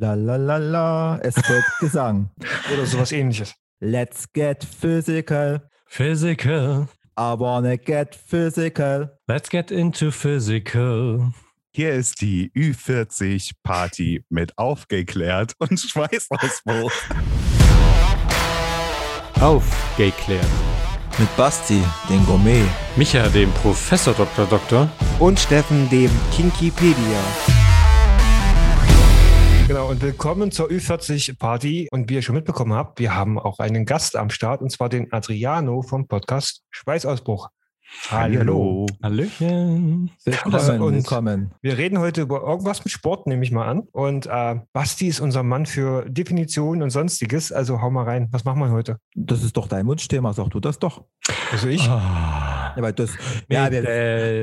[0.00, 2.30] La la la la, es wird Gesang.
[2.72, 3.52] Oder sowas ähnliches.
[3.80, 5.60] Let's get physical.
[5.86, 6.86] Physical.
[7.18, 9.10] I wanna get physical.
[9.26, 11.32] Let's get into physical.
[11.72, 16.92] Hier ist die Ü40-Party mit aufgeklärt und Schweißausbruch.
[19.40, 20.46] Aufgeklärt.
[21.18, 22.62] Mit Basti, den Gourmet.
[22.94, 24.46] Micha, dem Professor Dr.
[24.46, 24.88] Doktor.
[25.18, 27.20] Und Steffen, dem Kinkipedia.
[29.68, 31.88] Genau, und willkommen zur Ü40-Party.
[31.90, 34.88] Und wie ihr schon mitbekommen habt, wir haben auch einen Gast am Start, und zwar
[34.88, 37.50] den Adriano vom Podcast Schweißausbruch.
[38.10, 38.86] Hallo.
[39.02, 40.10] Hallöchen.
[40.24, 41.50] Willkommen, Und- willkommen.
[41.62, 43.80] Wir reden heute über irgendwas mit Sport, nehme ich mal an.
[43.92, 47.50] Und äh, Basti ist unser Mann für Definition und Sonstiges.
[47.50, 48.28] Also hau mal rein.
[48.30, 48.98] Was machen wir heute?
[49.14, 51.04] Das ist doch dein Wunschthema, sag du das doch.
[51.50, 51.88] Also ich.
[51.88, 53.10] Ah, Ja, weil das,
[53.48, 53.80] ja, wir,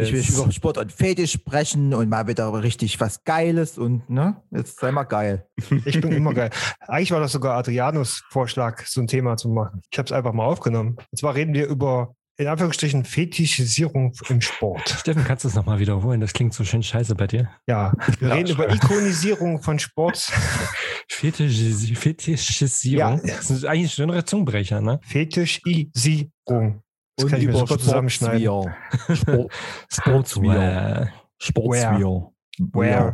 [0.02, 4.38] ich will über Sport und Fetisch sprechen und mal wieder richtig was Geiles und, ne?
[4.52, 5.46] Jetzt sei mal geil.
[5.86, 6.50] Ich bin immer geil.
[6.80, 9.82] Eigentlich war das sogar Adrianos Vorschlag, so ein Thema zu machen.
[9.92, 10.98] Ich habe es einfach mal aufgenommen.
[11.12, 14.90] Und zwar reden wir über, in Anführungsstrichen, Fetischisierung im Sport.
[14.90, 16.20] Steffen, kannst du es nochmal wiederholen?
[16.20, 17.50] Das klingt so schön scheiße bei dir.
[17.68, 20.18] Ja, wir Ja, reden über Ikonisierung von Sport.
[21.08, 23.22] Fetischis Fetischisierung.
[23.24, 23.36] Ja.
[23.36, 25.00] Das ist eigentlich ein schönerer Zungenbrecher, ne?
[25.04, 26.82] Fetischisierung.
[27.18, 28.42] Das und kann ich mir super zusammenschneiden.
[28.42, 28.78] Sportswear.
[29.16, 29.52] Sport,
[29.88, 31.12] Sportswear.
[31.40, 32.32] Sportswear.
[32.74, 33.12] Where?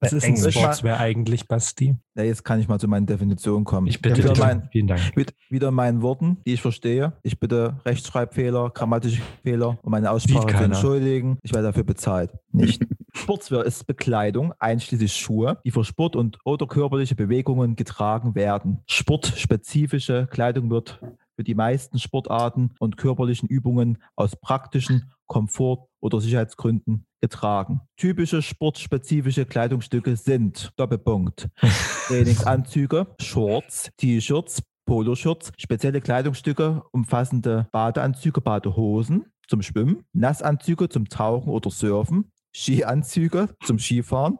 [0.00, 0.52] Was ist.
[0.52, 1.94] Sportswear eigentlich, Basti?
[2.14, 3.86] Ja, jetzt kann ich mal zu meinen Definitionen kommen.
[3.86, 4.42] Ich bitte wieder, dich.
[4.42, 5.14] mein, Vielen Dank.
[5.14, 7.12] mit, wieder meinen Worten, die ich verstehe.
[7.22, 11.38] Ich bitte Rechtschreibfehler, grammatische Fehler und meine Aussprache zu entschuldigen.
[11.42, 12.32] Ich werde dafür bezahlt.
[12.50, 12.82] Nicht.
[13.12, 18.78] Sportswear ist Bekleidung, einschließlich Schuhe, die für Sport und oder körperliche Bewegungen getragen werden.
[18.86, 21.00] Sportspezifische Kleidung wird
[21.36, 27.82] für die meisten Sportarten und körperlichen Übungen aus praktischen Komfort- oder Sicherheitsgründen getragen.
[27.96, 31.48] Typische sportspezifische Kleidungsstücke sind Doppelpunkt.
[32.08, 41.70] Trainingsanzüge, Shorts, T-Shirts, Poloshirts, spezielle Kleidungsstücke umfassende Badeanzüge, Badehosen zum Schwimmen, Nassanzüge zum Tauchen oder
[41.70, 44.38] Surfen, Skianzüge zum Skifahren,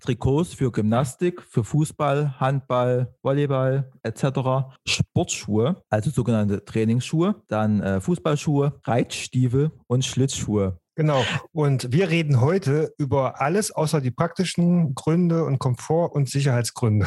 [0.00, 8.80] Trikots für Gymnastik, für Fußball, Handball, Volleyball etc., Sportschuhe, also sogenannte Trainingsschuhe, dann äh, Fußballschuhe,
[8.84, 10.78] Reitstiefel und Schlitzschuhe.
[10.96, 11.22] Genau.
[11.52, 17.06] Und wir reden heute über alles außer die praktischen Gründe und Komfort- und Sicherheitsgründe.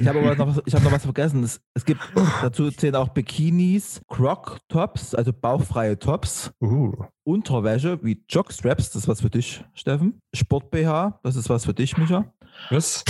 [0.00, 1.44] Ich habe aber noch, was- ich habe noch was vergessen.
[1.44, 2.00] Es, es gibt
[2.42, 6.92] dazu zählen auch Bikinis, Croc-Tops, also bauchfreie Tops, Uh.
[7.24, 10.20] Unterwäsche wie Jockstraps, das ist was für dich, Steffen.
[10.34, 12.32] Sport-BH, das ist was für dich, Micha.
[12.70, 13.04] Was?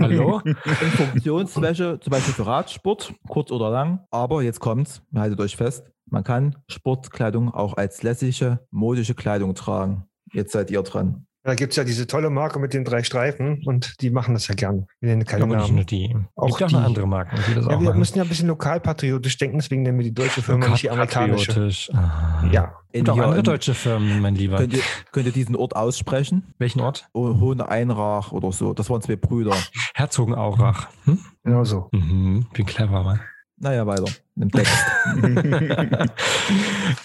[0.00, 0.40] Hallo?
[0.96, 4.04] Funktionswäsche, zum Beispiel für Radsport, kurz oder lang.
[4.10, 10.04] Aber jetzt kommt's, haltet euch fest, man kann Sportkleidung auch als lässige, modische Kleidung tragen.
[10.32, 11.25] Jetzt seid ihr dran.
[11.46, 14.48] Da gibt es ja diese tolle Marke mit den drei Streifen und die machen das
[14.48, 14.86] ja gern.
[15.00, 16.12] Wir nennen keine Aber nicht die.
[16.34, 16.86] Auch Gibt auch noch die.
[16.86, 17.98] andere Marken, die das Ja, auch wir machen.
[18.00, 21.46] müssen ja ein bisschen lokalpatriotisch denken, deswegen nennen wir die deutsche Firma, nicht die amerikanische.
[21.52, 21.90] Patriotisch.
[21.94, 22.44] Ah.
[22.50, 22.74] Ja.
[22.92, 24.56] Gibt auch andere deutsche Firmen, mein Lieber.
[24.56, 26.42] Könnt ihr, könnt ihr diesen Ort aussprechen?
[26.58, 27.08] Welchen Ort?
[27.12, 28.72] Oh, Hohen Einrach oder so.
[28.74, 29.54] Das waren zwei Brüder.
[29.94, 30.88] Herzogenaurach.
[31.04, 31.20] Hm?
[31.44, 31.88] Genau so.
[31.92, 32.46] Mhm.
[32.54, 33.20] Bin clever, Mann.
[33.58, 34.04] Naja, weiter.
[34.36, 34.74] Im Text.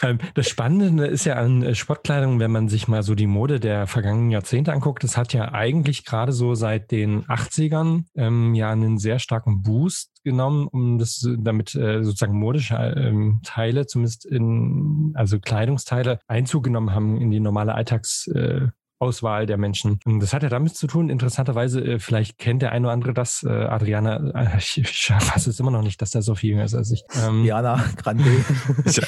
[0.04, 3.62] ähm, das Spannende ist ja an äh, Sportkleidung, wenn man sich mal so die Mode
[3.62, 8.70] der vergangenen Jahrzehnte anguckt, das hat ja eigentlich gerade so seit den 80ern ähm, ja
[8.70, 15.14] einen sehr starken Boost genommen, um das damit äh, sozusagen modische ähm, Teile, zumindest in,
[15.16, 18.68] also Kleidungsteile, Einzug genommen haben in die normale Alltags- äh,
[19.02, 20.00] Auswahl der Menschen.
[20.06, 23.14] Und das hat ja damit zu tun, interessanterweise, äh, vielleicht kennt der eine oder andere
[23.14, 26.52] das, äh, Adriana, äh, ich, ich weiß es immer noch nicht, dass der so viel
[26.52, 27.04] jünger ist als ich.
[27.26, 28.24] Ähm, Diana Grande.
[28.86, 29.04] Ich, ich,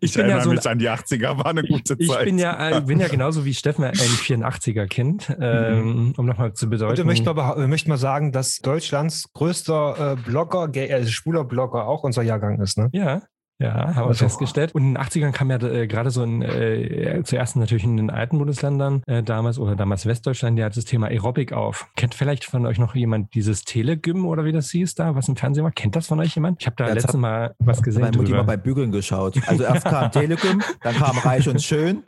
[0.00, 2.24] Ich bin ja erinnere so ein- mich an die 80er, war eine gute Ich Zeit.
[2.24, 6.70] bin ja, äh, bin ja genauso wie Steffen ein 84er-Kind, ähm, um nochmal zu Und
[6.70, 6.96] bedeuten.
[6.98, 11.86] wir möchten, mal, möchten mal sagen, dass Deutschlands größter äh, Blogger, gay, äh, schwuler Blogger
[11.86, 12.78] auch unser Jahrgang ist.
[12.78, 12.88] Ne?
[12.92, 13.22] ja,
[13.58, 14.74] ja, haben wir Also- festgestellt.
[14.74, 18.10] Und in den 80ern kam ja äh, gerade so in, äh, zuerst natürlich in den
[18.10, 21.88] alten Bundesländern äh, damals oder damals Westdeutschland ja das Thema Aerobic auf.
[21.96, 25.36] Kennt vielleicht von euch noch jemand dieses Telegym oder wie das hieß da, was im
[25.36, 25.72] Fernsehen war?
[25.72, 26.60] Kennt das von euch jemand?
[26.60, 28.02] Ich habe da Ja, letztes Mal was gesehen.
[28.02, 29.36] Meine Mutti mal beim Bügeln geschaut.
[29.46, 32.02] Also erst kam Telekom, dann kam Reich und Schön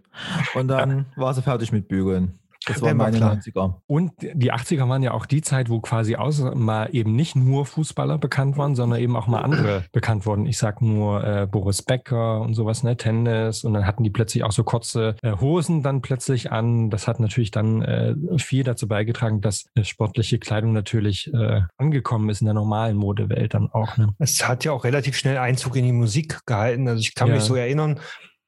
[0.54, 2.38] und dann war sie fertig mit Bügeln.
[2.66, 3.34] Das waren mal meine klar.
[3.36, 3.74] 90er.
[3.86, 7.64] Und die 80er waren ja auch die Zeit, wo quasi außer mal eben nicht nur
[7.64, 10.44] Fußballer bekannt waren, sondern eben auch mal andere bekannt wurden.
[10.46, 13.64] Ich sag nur äh, Boris Becker und sowas, ne, Tennis.
[13.64, 16.90] Und dann hatten die plötzlich auch so kurze äh, Hosen dann plötzlich an.
[16.90, 22.28] Das hat natürlich dann äh, viel dazu beigetragen, dass äh, sportliche Kleidung natürlich äh, angekommen
[22.28, 23.96] ist in der normalen Modewelt dann auch.
[23.96, 24.14] Ne?
[24.18, 26.88] Es hat ja auch relativ schnell Einzug in die Musik gehalten.
[26.88, 27.34] Also ich kann Ja.
[27.34, 27.98] mich so erinnern,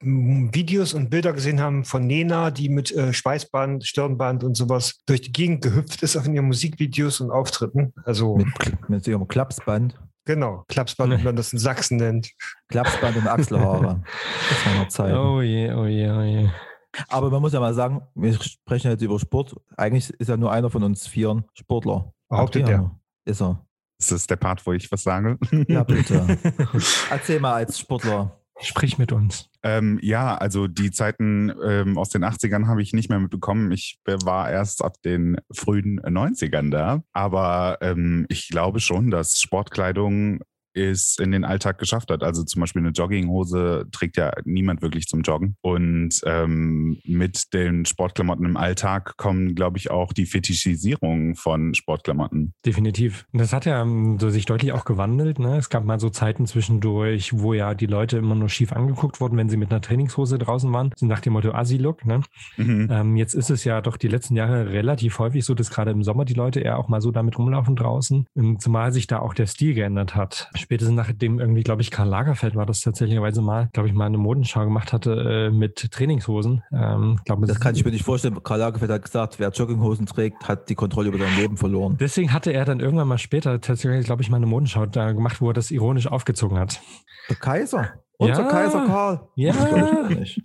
[0.02, 5.20] Videos und Bilder gesehen haben von Nena, die mit äh, Schweißband, Stirnband und sowas durch
[5.20, 7.92] die Gegend gehüpft ist auf in ihren Musikvideos und Auftritten.
[8.04, 10.00] Also Mit, mit ihrem Klapsband.
[10.24, 12.30] genau, Klapsband, wie man das in Sachsen nennt.
[12.68, 14.02] Klapsband und Achselhaare.
[14.48, 15.14] Das war noch Zeit.
[15.14, 16.48] Oh je, oh je, oh je.
[17.08, 19.54] Aber man muss ja mal sagen, wir sprechen jetzt über Sport.
[19.76, 22.12] Eigentlich ist ja nur einer von uns Vieren Sportler.
[22.28, 22.98] Behauptet Adriano.
[23.26, 23.64] Ist er.
[23.98, 25.38] Ist das der Part, wo ich was sage?
[25.68, 26.38] Ja, bitte.
[27.10, 28.39] Erzähl mal als Sportler.
[28.62, 29.48] Sprich mit uns.
[29.62, 33.72] Ähm, ja, also die Zeiten ähm, aus den 80ern habe ich nicht mehr mitbekommen.
[33.72, 37.02] Ich war erst ab den frühen 90ern da.
[37.12, 40.40] Aber ähm, ich glaube schon, dass Sportkleidung
[40.74, 42.22] es in den Alltag geschafft hat.
[42.22, 45.56] Also zum Beispiel eine Jogginghose trägt ja niemand wirklich zum Joggen.
[45.60, 52.54] Und ähm, mit den Sportklamotten im Alltag kommen, glaube ich, auch die Fetischisierung von Sportklamotten.
[52.64, 53.26] Definitiv.
[53.32, 55.38] Das hat ja ähm, so sich deutlich auch gewandelt.
[55.38, 55.56] Ne?
[55.56, 59.36] Es gab mal so Zeiten zwischendurch, wo ja die Leute immer nur schief angeguckt wurden,
[59.36, 60.92] wenn sie mit einer Trainingshose draußen waren.
[60.96, 62.04] So nach dem Motto Assi-Look.
[62.04, 62.22] Ne?
[62.56, 62.88] Mhm.
[62.90, 66.02] Ähm, jetzt ist es ja doch die letzten Jahre relativ häufig so, dass gerade im
[66.02, 68.26] Sommer die Leute eher auch mal so damit rumlaufen draußen.
[68.36, 70.50] Ähm, Zumal sich da auch der Stil geändert hat.
[70.60, 74.18] Spätestens nachdem irgendwie, glaube ich, Karl Lagerfeld war das tatsächlicherweise mal, glaube ich, mal eine
[74.18, 76.62] Modenschau gemacht hatte äh, mit Trainingshosen.
[76.72, 78.40] Ähm, glaube, Das kann ich mir nicht vorstellen.
[78.42, 81.96] Karl Lagerfeld hat gesagt, wer Jogginghosen trägt, hat die Kontrolle über sein Leben verloren.
[81.98, 85.40] Deswegen hatte er dann irgendwann mal später tatsächlich, glaube ich, mal eine Modenschau da gemacht,
[85.40, 86.80] wo er das ironisch aufgezogen hat.
[87.28, 87.94] Der Kaiser.
[88.18, 88.48] Unser Ja.
[88.48, 89.20] Kaiser Karl.
[89.36, 89.52] Ja.
[89.52, 90.40] Das glaub ich nicht.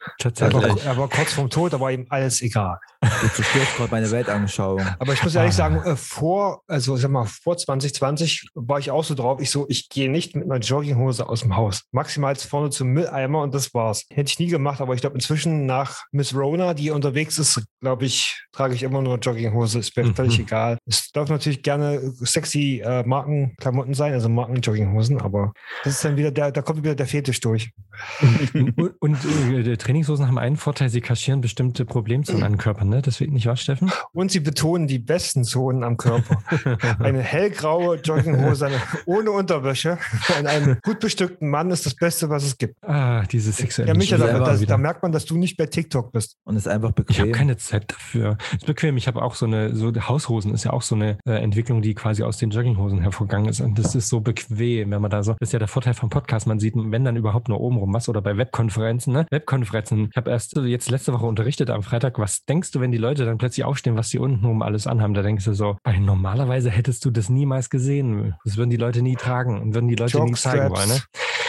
[0.00, 0.62] Er Tatsächlich.
[0.62, 2.78] war, er war kurz vorm Tod, aber ihm alles egal.
[3.00, 4.80] Du zerstörst gerade meine Weltanschauung.
[4.98, 5.56] Aber ich muss ehrlich Ah.
[5.56, 9.66] sagen, äh, vor, also sag mal, vor 2020 war ich auch so drauf, ich so,
[9.68, 11.84] ich gehe nicht mit einer Jogginghose aus dem Haus.
[11.92, 14.04] Maximal vorne zum Mülleimer und das war's.
[14.10, 18.04] Hätte ich nie gemacht, aber ich glaube inzwischen nach Miss Rona, die unterwegs ist, glaube
[18.04, 19.78] ich, trage ich immer nur Jogginghose.
[19.78, 20.14] Ist mir Mhm.
[20.16, 20.78] völlig egal.
[20.84, 25.52] Es darf natürlich gerne sexy äh, Markenklamotten sein, also Marken-Jogginghosen, aber
[25.84, 27.70] das ist dann wieder der, da kommt wieder der Fetisch durch.
[28.54, 29.18] Und, und
[29.52, 32.58] äh, die Trainingshosen haben einen Vorteil, sie kaschieren bestimmte Problemzonen an den
[32.88, 33.02] Körper, ne?
[33.02, 33.90] Deswegen nicht wahr, Steffen?
[34.12, 36.38] Und sie betonen die besten Zonen am Körper.
[36.98, 38.70] Eine hellgraue Jogginghose
[39.06, 39.98] ohne Unterwäsche
[40.36, 42.76] an einem gut bestückten Mann ist das Beste, was es gibt.
[42.84, 45.66] ah, diese sexuelle Ja, Micha, da, selber da, da merkt man, dass du nicht bei
[45.66, 46.36] TikTok bist.
[46.44, 47.32] Und ist einfach Ich habe bequem.
[47.32, 48.36] keine Zeit dafür.
[48.52, 48.96] Ist bequem.
[48.96, 51.94] Ich habe auch so eine, so Haushosen ist ja auch so eine äh, Entwicklung, die
[51.94, 53.60] quasi aus den Jogginghosen hervorgegangen ist.
[53.60, 56.10] Und das ist so bequem, wenn man da so, das ist ja der Vorteil vom
[56.10, 59.26] Podcast, man sieht, wenn dann überhaupt nur oben rum was oder bei Webkonferenzen, ne?
[59.30, 60.08] Webkonferenzen.
[60.10, 62.98] Ich habe erst so jetzt letzte Woche unterrichtet am Freitag, was denkst du, wenn die
[62.98, 65.14] Leute dann plötzlich aufstehen, was sie unten um alles anhaben?
[65.14, 68.34] Da denkst du so, normalerweise hättest du das niemals gesehen.
[68.44, 71.00] Das würden die Leute nie tragen und würden die Leute nie zeigen wollen, ne?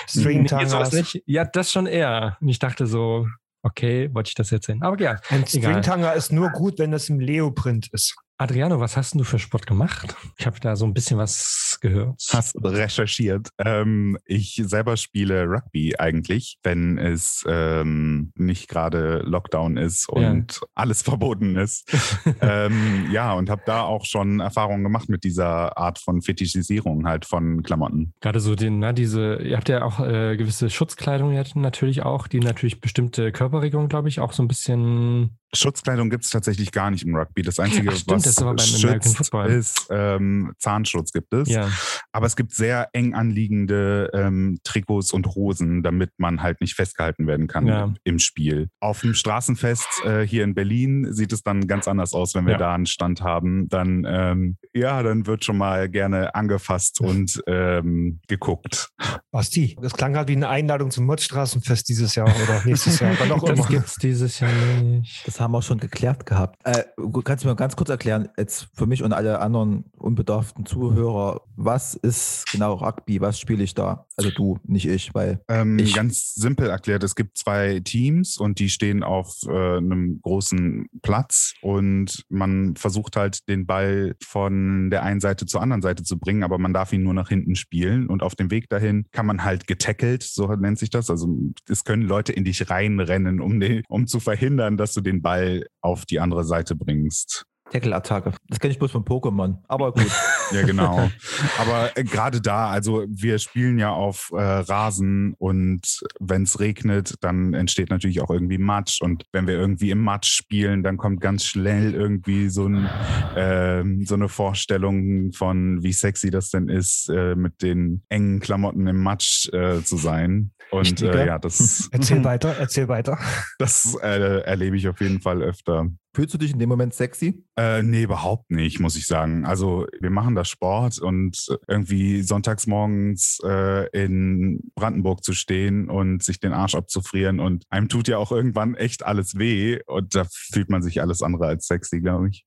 [0.07, 0.47] String Nee,
[0.93, 1.21] nicht.
[1.25, 2.37] Ja, das schon eher.
[2.41, 3.27] Und ich dachte so,
[3.61, 4.81] okay, wollte ich das jetzt sehen.
[4.81, 5.45] Aber ja, Ein.
[5.45, 8.15] Stringtanger ist nur gut, wenn das im Leoprint ist.
[8.41, 10.15] Adriano, was hast du für Sport gemacht?
[10.37, 12.25] Ich habe da so ein bisschen was gehört.
[12.31, 13.49] Hast recherchiert.
[13.57, 21.01] Ähm, ich selber spiele Rugby eigentlich, wenn es ähm, nicht gerade Lockdown ist und alles
[21.03, 21.91] verboten ist.
[22.41, 27.25] ähm, ja, und habe da auch schon Erfahrungen gemacht mit dieser Art von Fetischisierung halt
[27.25, 28.13] von Klamotten.
[28.21, 32.27] Gerade so den, na, diese, ihr habt ja auch äh, gewisse Schutzkleidung jetzt natürlich auch,
[32.27, 35.37] die natürlich bestimmte Körperregung, glaube ich, auch so ein bisschen.
[35.51, 37.41] Schutzkleidung gibt es tatsächlich gar nicht im Rugby.
[37.41, 39.49] Das Einzige, Ach, stimmt, was das ist aber beim American schützt, Football.
[39.49, 41.49] ist ähm, Zahnschutz gibt es.
[41.49, 41.69] Ja.
[42.11, 47.27] Aber es gibt sehr eng anliegende ähm, Trikots und Hosen, damit man halt nicht festgehalten
[47.27, 47.93] werden kann Ja.
[48.03, 48.69] im Spiel.
[48.79, 52.53] Auf dem Straßenfest äh, hier in Berlin sieht es dann ganz anders aus, wenn wir
[52.53, 52.57] Ja.
[52.59, 53.67] da einen Stand haben.
[53.69, 58.89] Dann, ähm, ja, dann wird schon mal gerne angefasst und ähm, geguckt.
[59.31, 63.13] Basti, das klang gerade wie eine Einladung zum Mottstraßenfest dieses Jahr oder nächstes Jahr.
[63.19, 63.67] Wann auch Das immer.
[63.67, 65.25] gibt's dieses Jahr nicht.
[65.27, 66.55] Das haben wir schon geklärt gehabt.
[66.63, 66.83] Äh,
[67.23, 71.93] kannst du mir ganz kurz erklären, jetzt für mich und alle anderen unbedarften Zuhörer, was
[71.95, 73.21] ist genau Rugby?
[73.21, 74.05] Was spiele ich da?
[74.17, 78.59] Also du, nicht ich, weil Ähm, Ich- ganz simpel erklärt, es gibt zwei Teams und
[78.59, 85.03] die stehen auf äh, einem großen Platz und man versucht halt den Ball von der
[85.03, 88.07] einen Seite zur anderen Seite zu bringen, aber man darf ihn nur nach hinten spielen
[88.07, 91.09] und auf dem Weg dahin kann man halt getackelt, so nennt sich das.
[91.09, 91.29] Also
[91.67, 95.65] es können Leute in dich reinrennen, um, den, um zu verhindern, dass du den Ball
[95.81, 97.45] auf die andere Seite bringst.
[97.71, 98.33] Tackle-Attacke.
[98.47, 99.57] Das kenne ich bloß von Pokémon.
[99.67, 100.07] Aber gut.
[100.51, 101.11] Ja, genau.
[101.59, 107.13] Aber äh, gerade da, also wir spielen ja auf äh, Rasen und wenn es regnet,
[107.21, 108.99] dann entsteht natürlich auch irgendwie Matsch.
[109.03, 112.89] Und wenn wir irgendwie im Matsch spielen, dann kommt ganz schnell irgendwie so, ein,
[113.35, 118.87] ähm, so eine Vorstellung von, wie sexy das denn ist, äh, mit den engen Klamotten
[118.87, 120.51] im Matsch äh, zu sein.
[120.71, 123.17] Und äh, ja, das, Erzähl weiter, erzähl weiter.
[123.57, 125.87] das äh, erlebe ich auf jeden Fall öfter.
[126.13, 127.45] Fühlst du dich in dem Moment sexy?
[127.55, 129.45] Äh, nee, überhaupt nicht, muss ich sagen.
[129.45, 136.23] Also wir machen das Sport und irgendwie sonntags morgens äh, in Brandenburg zu stehen und
[136.23, 140.25] sich den Arsch abzufrieren und einem tut ja auch irgendwann echt alles weh und da
[140.29, 142.45] fühlt man sich alles andere als sexy, glaube ich.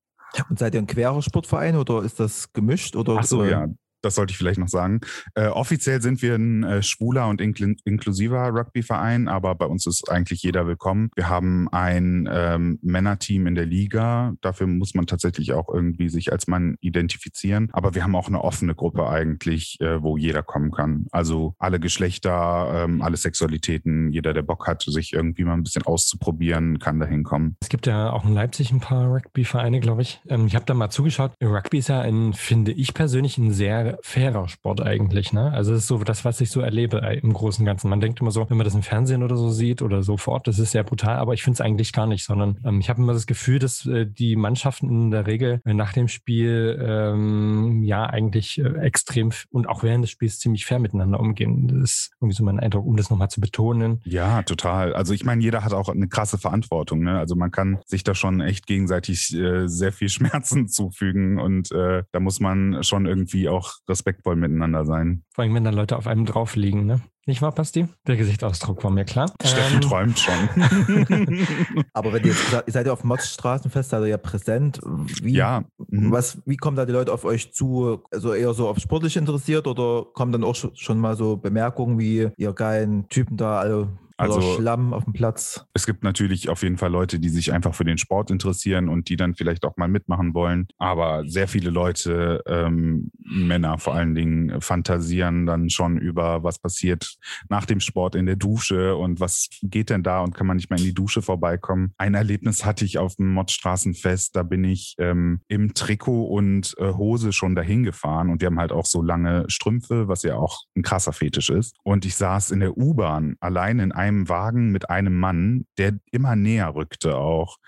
[0.49, 2.97] Und seid ihr ein querer Sportverein oder ist das gemischt?
[2.97, 3.67] Oder, Ach so, äh, ja.
[4.03, 5.01] Das sollte ich vielleicht noch sagen.
[5.35, 10.11] Äh, offiziell sind wir ein äh, schwuler und inkl inklusiver Rugbyverein, aber bei uns ist
[10.11, 11.11] eigentlich jeder willkommen.
[11.15, 14.35] Wir haben ein ähm, Männerteam in der Liga.
[14.41, 17.69] Dafür muss man tatsächlich auch irgendwie sich als Mann identifizieren.
[17.73, 21.07] Aber wir haben auch eine offene Gruppe eigentlich, äh, wo jeder kommen kann.
[21.13, 25.85] Also alle Geschlechter, ähm, alle Sexualitäten, jeder, der Bock hat, sich irgendwie mal ein bisschen
[25.85, 27.57] auszuprobieren, kann da hinkommen.
[27.61, 30.21] Es gibt ja auch in Leipzig ein paar Rugby-Vereine, glaube ich.
[30.29, 31.33] Ähm, ich habe da mal zugeschaut.
[31.43, 35.33] Rugby ist ja, ein, finde ich persönlich, ein sehr fairer Sport eigentlich.
[35.33, 35.53] Ne?
[35.53, 37.89] Also es ist so das, was ich so erlebe äh, im Großen und Ganzen.
[37.89, 40.59] Man denkt immer so, wenn man das im Fernsehen oder so sieht oder so das
[40.59, 43.13] ist sehr brutal, aber ich finde es eigentlich gar nicht, sondern ähm, ich habe immer
[43.13, 48.07] das Gefühl, dass äh, die Mannschaften in der Regel äh, nach dem Spiel ähm, ja
[48.07, 51.69] eigentlich äh, extrem und auch während des Spiels ziemlich fair miteinander umgehen.
[51.69, 54.01] Das ist irgendwie so mein Eindruck, um das nochmal zu betonen.
[54.05, 54.95] Ja, total.
[54.95, 57.03] Also ich meine, jeder hat auch eine krasse Verantwortung.
[57.03, 57.19] Ne?
[57.19, 62.05] Also man kann sich da schon echt gegenseitig äh, sehr viel Schmerzen zufügen und äh,
[62.13, 65.25] da muss man schon irgendwie auch respektvoll miteinander sein.
[65.35, 67.01] Vor allem, wenn da Leute auf einem drauf liegen, ne?
[67.25, 67.87] Nicht wahr, Basti?
[68.09, 69.33] Der Gesichtsausdruck war mir klar.
[69.45, 70.35] Steffen Ähm, träumt schon.
[71.93, 72.35] Aber wenn ihr
[72.67, 74.81] seid ja auf dem Motzstraßenfest, seid ihr ja präsent.
[74.83, 75.63] Wie, ja.
[75.87, 76.11] mhm.
[76.11, 78.03] was, wie kommen da die Leute auf euch zu?
[78.11, 81.97] Also eher so auf sportlich interessiert oder kommen dann auch schon, schon mal so Bemerkungen
[82.01, 85.65] wie, ihr geilen Typen da, alle Also- also, Schlamm auf dem Platz?
[85.75, 89.09] Es gibt natürlich auf jeden Fall Leute, die sich einfach für den Sport interessieren und
[89.09, 90.67] die dann vielleicht auch mal mitmachen wollen.
[90.79, 97.15] Aber sehr viele Leute, ähm, Männer vor allen Dingen, fantasieren dann schon über, was passiert
[97.49, 100.71] nach dem Sport in der Dusche und was geht denn da und kann man nicht
[100.71, 101.93] mal in die Dusche vorbeikommen.
[101.99, 106.93] Ein Erlebnis hatte ich auf dem Mottstraßenfest, da bin ich ähm, im Trikot und äh,
[106.93, 110.61] Hose schon dahin gefahren und wir haben halt auch so lange Strümpfe, was ja auch
[110.77, 111.77] ein krasser Fetisch ist.
[111.83, 116.37] Und ich saß in der U-Bahn allein in einem Wagen mit einem Mann, der immer
[116.37, 117.59] näher rückte auch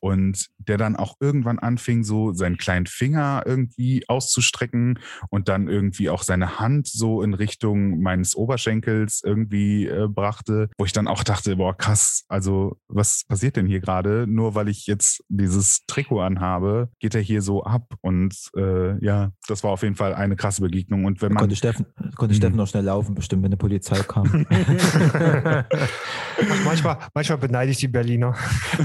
[0.00, 4.98] und der dann auch irgendwann anfing, so seinen kleinen Finger irgendwie auszustrecken
[5.30, 10.84] und dann irgendwie auch seine Hand so in Richtung meines Oberschenkels irgendwie äh, brachte, wo
[10.84, 14.26] ich dann auch dachte, boah, krass, also was passiert denn hier gerade?
[14.28, 19.32] Nur weil ich jetzt dieses Trikot anhabe, geht er hier so ab und äh, ja,
[19.46, 22.36] das war auf jeden Fall eine krasse Begegnung und wenn man Konnte Steffen, konnte Mhm.
[22.36, 24.46] Steffen noch schnell laufen, bestimmt, wenn die Polizei kam.
[25.80, 28.34] Ach, manchmal, manchmal beneide ich die Berliner.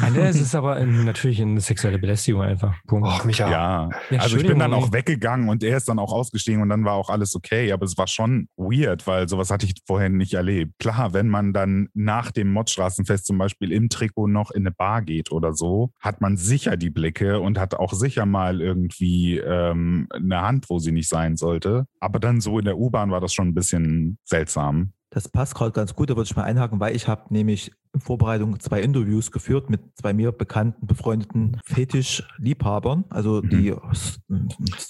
[0.02, 2.76] Ah, nee, es ist aber ähm, natürlich eine sexuelle Belästigung einfach.
[2.88, 3.08] Punkt.
[3.08, 3.50] Oh, Micha.
[3.50, 6.70] Ja, Ja, also ich bin dann auch weggegangen und er ist dann auch ausgestiegen und
[6.70, 7.72] dann war auch alles okay.
[7.72, 10.74] Aber es war schon weird, weil sowas hatte ich vorher nicht erlebt.
[10.80, 15.02] Klar, wenn man dann nach dem Mottstraßenfest zum Beispiel im Trikot noch in eine Bar
[15.02, 20.08] geht oder so, hat man sicher die Blicke und hat auch sicher mal irgendwie ähm,
[20.14, 21.86] eine Hand, wo sie nicht sein sollte.
[22.00, 24.94] Aber dann so in der U-Bahn war das schon ein bisschen seltsam.
[25.14, 28.00] Das passt gerade ganz gut, da würde ich mal einhaken, weil ich habe nämlich in
[28.02, 34.20] Vorbereitung zwei Interviews geführt mit zwei mir bekannten, befreundeten Fetisch-Liebhabern, also die S-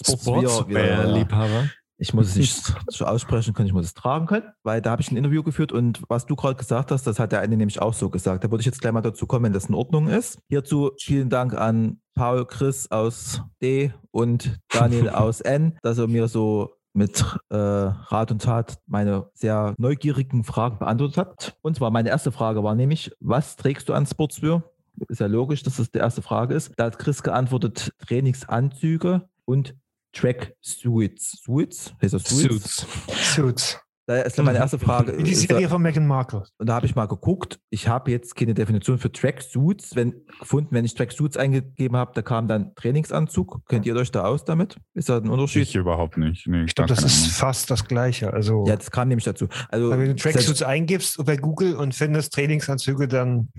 [0.02, 1.68] Sportswear, wie- äh, Liebhaber.
[1.98, 5.02] ich muss es nicht so aussprechen können, ich muss es tragen können, weil da habe
[5.02, 7.80] ich ein Interview geführt und was du gerade gesagt hast, das hat der eine nämlich
[7.80, 8.44] auch so gesagt.
[8.44, 10.38] Da würde ich jetzt gleich mal dazu kommen, wenn das in Ordnung ist.
[10.48, 16.28] Hierzu vielen Dank an Paul Chris aus D und Daniel aus N, dass er mir
[16.28, 21.56] so mit äh, Rat und Tat meine sehr neugierigen Fragen beantwortet hat.
[21.60, 24.62] Und zwar meine erste Frage war nämlich, was trägst du an Sportswear?
[25.08, 26.72] Ist ja logisch, dass das die erste Frage ist.
[26.76, 29.74] Da hat Chris geantwortet, Trainingsanzüge und
[30.12, 31.42] Track-Suits.
[31.42, 31.94] Suits?
[32.00, 32.86] Heißt das Suits?
[33.08, 33.34] Suits.
[33.34, 33.83] Suits.
[34.06, 35.16] Da ist meine erste Frage.
[35.16, 36.42] Wie die Serie da- von Meghan Markle.
[36.58, 37.58] Und da habe ich mal geguckt.
[37.70, 40.68] Ich habe jetzt keine Definition für Tracksuits wenn, gefunden.
[40.72, 43.60] Wenn ich Tracksuits eingegeben habe, da kam dann Trainingsanzug.
[43.66, 44.76] Kennt ihr euch da aus damit?
[44.92, 45.62] Ist da ein Unterschied?
[45.62, 46.46] Ich überhaupt nicht.
[46.46, 47.30] Nee, Ich glaube, das ist Ahnung.
[47.30, 48.32] fast das Gleiche.
[48.34, 49.48] Also, Ja, das kam nämlich dazu.
[49.70, 53.48] Also, wenn du Tracksuits eingibst bei Google und findest Trainingsanzüge, dann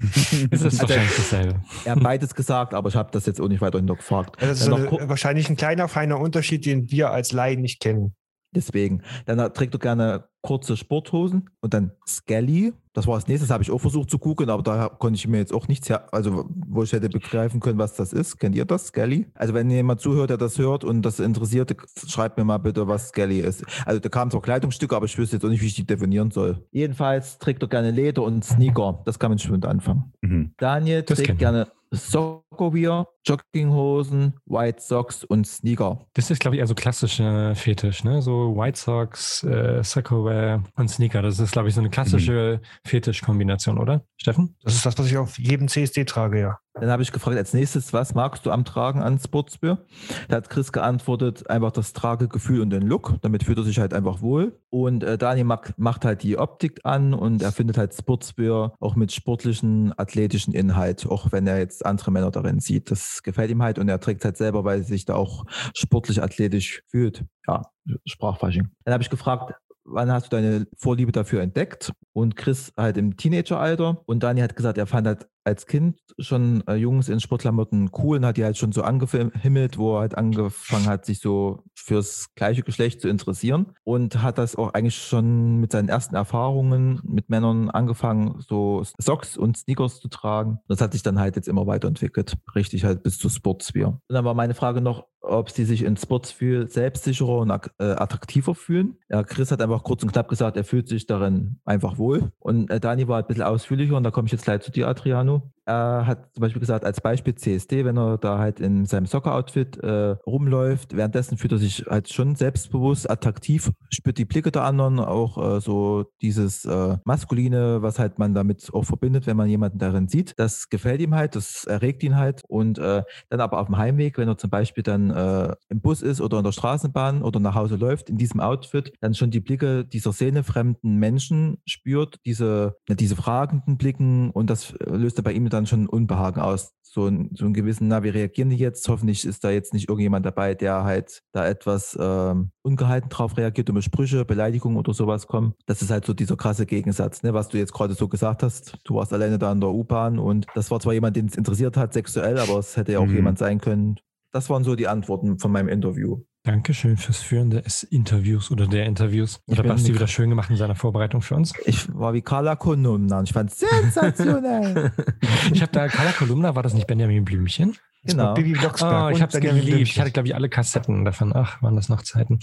[0.52, 1.62] ist Also- wahrscheinlich dasselbe.
[1.86, 4.40] er hat beides gesagt, aber ich habe das jetzt auch nicht weiter hinterfragt.
[4.42, 8.14] das ist eine, wahrscheinlich ein kleiner, feiner Unterschied, den wir als Laien nicht kennen.
[8.56, 9.02] Deswegen.
[9.26, 12.74] Dann trägt er gerne kurze Sporthosen und dann Skelly.
[12.94, 15.28] Das war das nächste, das habe ich auch versucht zu googeln, aber da konnte ich
[15.28, 18.38] mir jetzt auch nichts her, also wo ich hätte begreifen können, was das ist.
[18.38, 19.26] Kennt ihr das, Skelly?
[19.34, 21.76] Also wenn jemand zuhört, der das hört und das interessiert,
[22.08, 23.66] schreibt mir mal bitte, was Skelly ist.
[23.86, 26.30] Also da kamen zwar Kleidungsstücke, aber ich wüsste jetzt auch nicht, wie ich die definieren
[26.30, 26.64] soll.
[26.72, 29.02] Jedenfalls trägt er gerne Leder und Sneaker.
[29.06, 30.14] Das kann man schon mit anfangen.
[30.22, 30.54] Mhm.
[30.58, 36.06] Daniel trägt gerne Soccerwear Jogginghosen, White Socks und Sneaker.
[36.14, 38.22] Das ist, glaube ich, also klassischer Fetisch, ne?
[38.22, 41.22] So White Socks, äh, Saccowear und Sneaker.
[41.22, 44.04] Das ist, glaube ich, so eine klassische Fetischkombination, oder?
[44.18, 44.56] Steffen?
[44.64, 46.60] Das ist das, was ich auf jedem CSD trage, ja.
[46.74, 49.80] Dann habe ich gefragt, als nächstes, was magst du am Tragen an Sportswear?
[50.28, 53.16] Da hat Chris geantwortet, einfach das Tragegefühl und den Look.
[53.22, 54.60] Damit fühlt er sich halt einfach wohl.
[54.70, 58.98] Und äh, Daniel mag, macht halt die Optik an und er findet halt Sportswear auch
[58.98, 62.92] mit sportlichen, athletischen Inhalt, auch wenn er jetzt andere Männer darin sieht.
[62.92, 65.46] Das gefällt ihm halt und er trägt halt selber, weil er sich da auch
[65.76, 67.24] sportlich, athletisch fühlt.
[67.48, 67.62] Ja,
[68.06, 68.70] Sprachfasching.
[68.84, 69.54] Dann habe ich gefragt,
[69.86, 71.92] wann hast du deine Vorliebe dafür entdeckt?
[72.14, 74.02] Und Chris halt im Teenageralter.
[74.06, 78.18] Und Dani hat gesagt, er fand halt als Kind schon äh, Jungs in Sportklamotten cool
[78.18, 82.34] und hat die halt schon so angehimmelt, wo er halt angefangen hat, sich so fürs
[82.36, 87.30] gleiche Geschlecht zu interessieren und hat das auch eigentlich schon mit seinen ersten Erfahrungen mit
[87.30, 90.60] Männern angefangen, so Socks und Sneakers zu tragen.
[90.68, 93.90] Das hat sich dann halt jetzt immer weiterentwickelt, richtig halt bis zu Sportswear.
[93.90, 98.56] Und dann war meine Frage noch, ob sie sich in Sportswear selbstsicherer und äh, attraktiver
[98.56, 98.98] fühlen.
[99.10, 102.32] Ja, Chris hat einfach kurz und knapp gesagt, er fühlt sich darin einfach wohl.
[102.40, 104.88] Und äh, Dani war ein bisschen ausführlicher und da komme ich jetzt gleich zu dir,
[104.88, 105.52] Adriano.
[105.66, 109.78] Er hat zum Beispiel gesagt, als Beispiel CSD, wenn er da halt in seinem Soccer-Outfit
[109.78, 115.00] äh, rumläuft, währenddessen fühlt er sich halt schon selbstbewusst, attraktiv, spürt die Blicke der anderen,
[115.00, 119.80] auch äh, so dieses äh, Maskuline, was halt man damit auch verbindet, wenn man jemanden
[119.80, 120.34] darin sieht.
[120.38, 122.44] Das gefällt ihm halt, das erregt ihn halt.
[122.48, 126.02] Und äh, dann aber auf dem Heimweg, wenn er zum Beispiel dann äh, im Bus
[126.02, 129.40] ist oder in der Straßenbahn oder nach Hause läuft, in diesem Outfit, dann schon die
[129.40, 135.50] Blicke dieser szenefremden Menschen spürt, diese, diese fragenden Blicken und das löst er bei ihm
[135.56, 136.74] dann schon Unbehagen aus.
[136.84, 138.88] So, ein, so einen gewissen, na, wie reagieren die jetzt?
[138.88, 143.70] Hoffentlich ist da jetzt nicht irgendjemand dabei, der halt da etwas ähm, ungehalten drauf reagiert
[143.70, 145.56] und mit Sprüche, Beleidigungen oder sowas kommen.
[145.66, 148.78] Das ist halt so dieser krasse Gegensatz, ne, was du jetzt gerade so gesagt hast.
[148.86, 151.76] Du warst alleine da in der U-Bahn und das war zwar jemand, den es interessiert
[151.76, 153.16] hat, sexuell, aber es hätte ja auch mhm.
[153.16, 153.98] jemand sein können.
[154.32, 156.22] Das waren so die Antworten von meinem Interview.
[156.46, 159.42] Dankeschön fürs Führen des Interviews oder der Interviews.
[159.48, 161.54] Oder Basti wieder schön gemacht in seiner Vorbereitung für uns.
[161.66, 164.92] Ich war wie Carla Kolumna und ich fand es sensationell.
[165.52, 167.76] ich habe da, Carla Kolumna, war das nicht Benjamin Blümchen?
[168.06, 168.34] Genau.
[168.36, 169.12] Bibi Blocksberg.
[169.12, 169.82] Oh, ich habe es geliebt.
[169.82, 171.34] Ich hatte, glaube ich, alle Kassetten davon.
[171.36, 172.40] Ach, waren das noch Zeiten.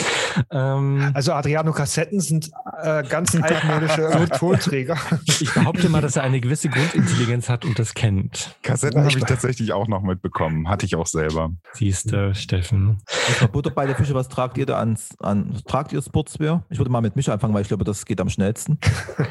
[0.50, 2.50] Ähm, also Adriano Kassetten sind
[2.82, 4.96] äh, ganz altmodische Tonträger.
[5.26, 8.56] ich behaupte mal, dass er eine gewisse Grundintelligenz hat und das kennt.
[8.62, 10.68] Kassetten habe ich tatsächlich auch noch mitbekommen.
[10.68, 11.50] Hatte ich auch selber.
[11.74, 12.98] Siehst du, Steffen.
[13.28, 16.64] Also Butter bei der Fische, was tragt ihr da an, an tragt ihr Sportswear?
[16.70, 18.78] Ich würde mal mit mich anfangen, weil ich glaube, das geht am schnellsten.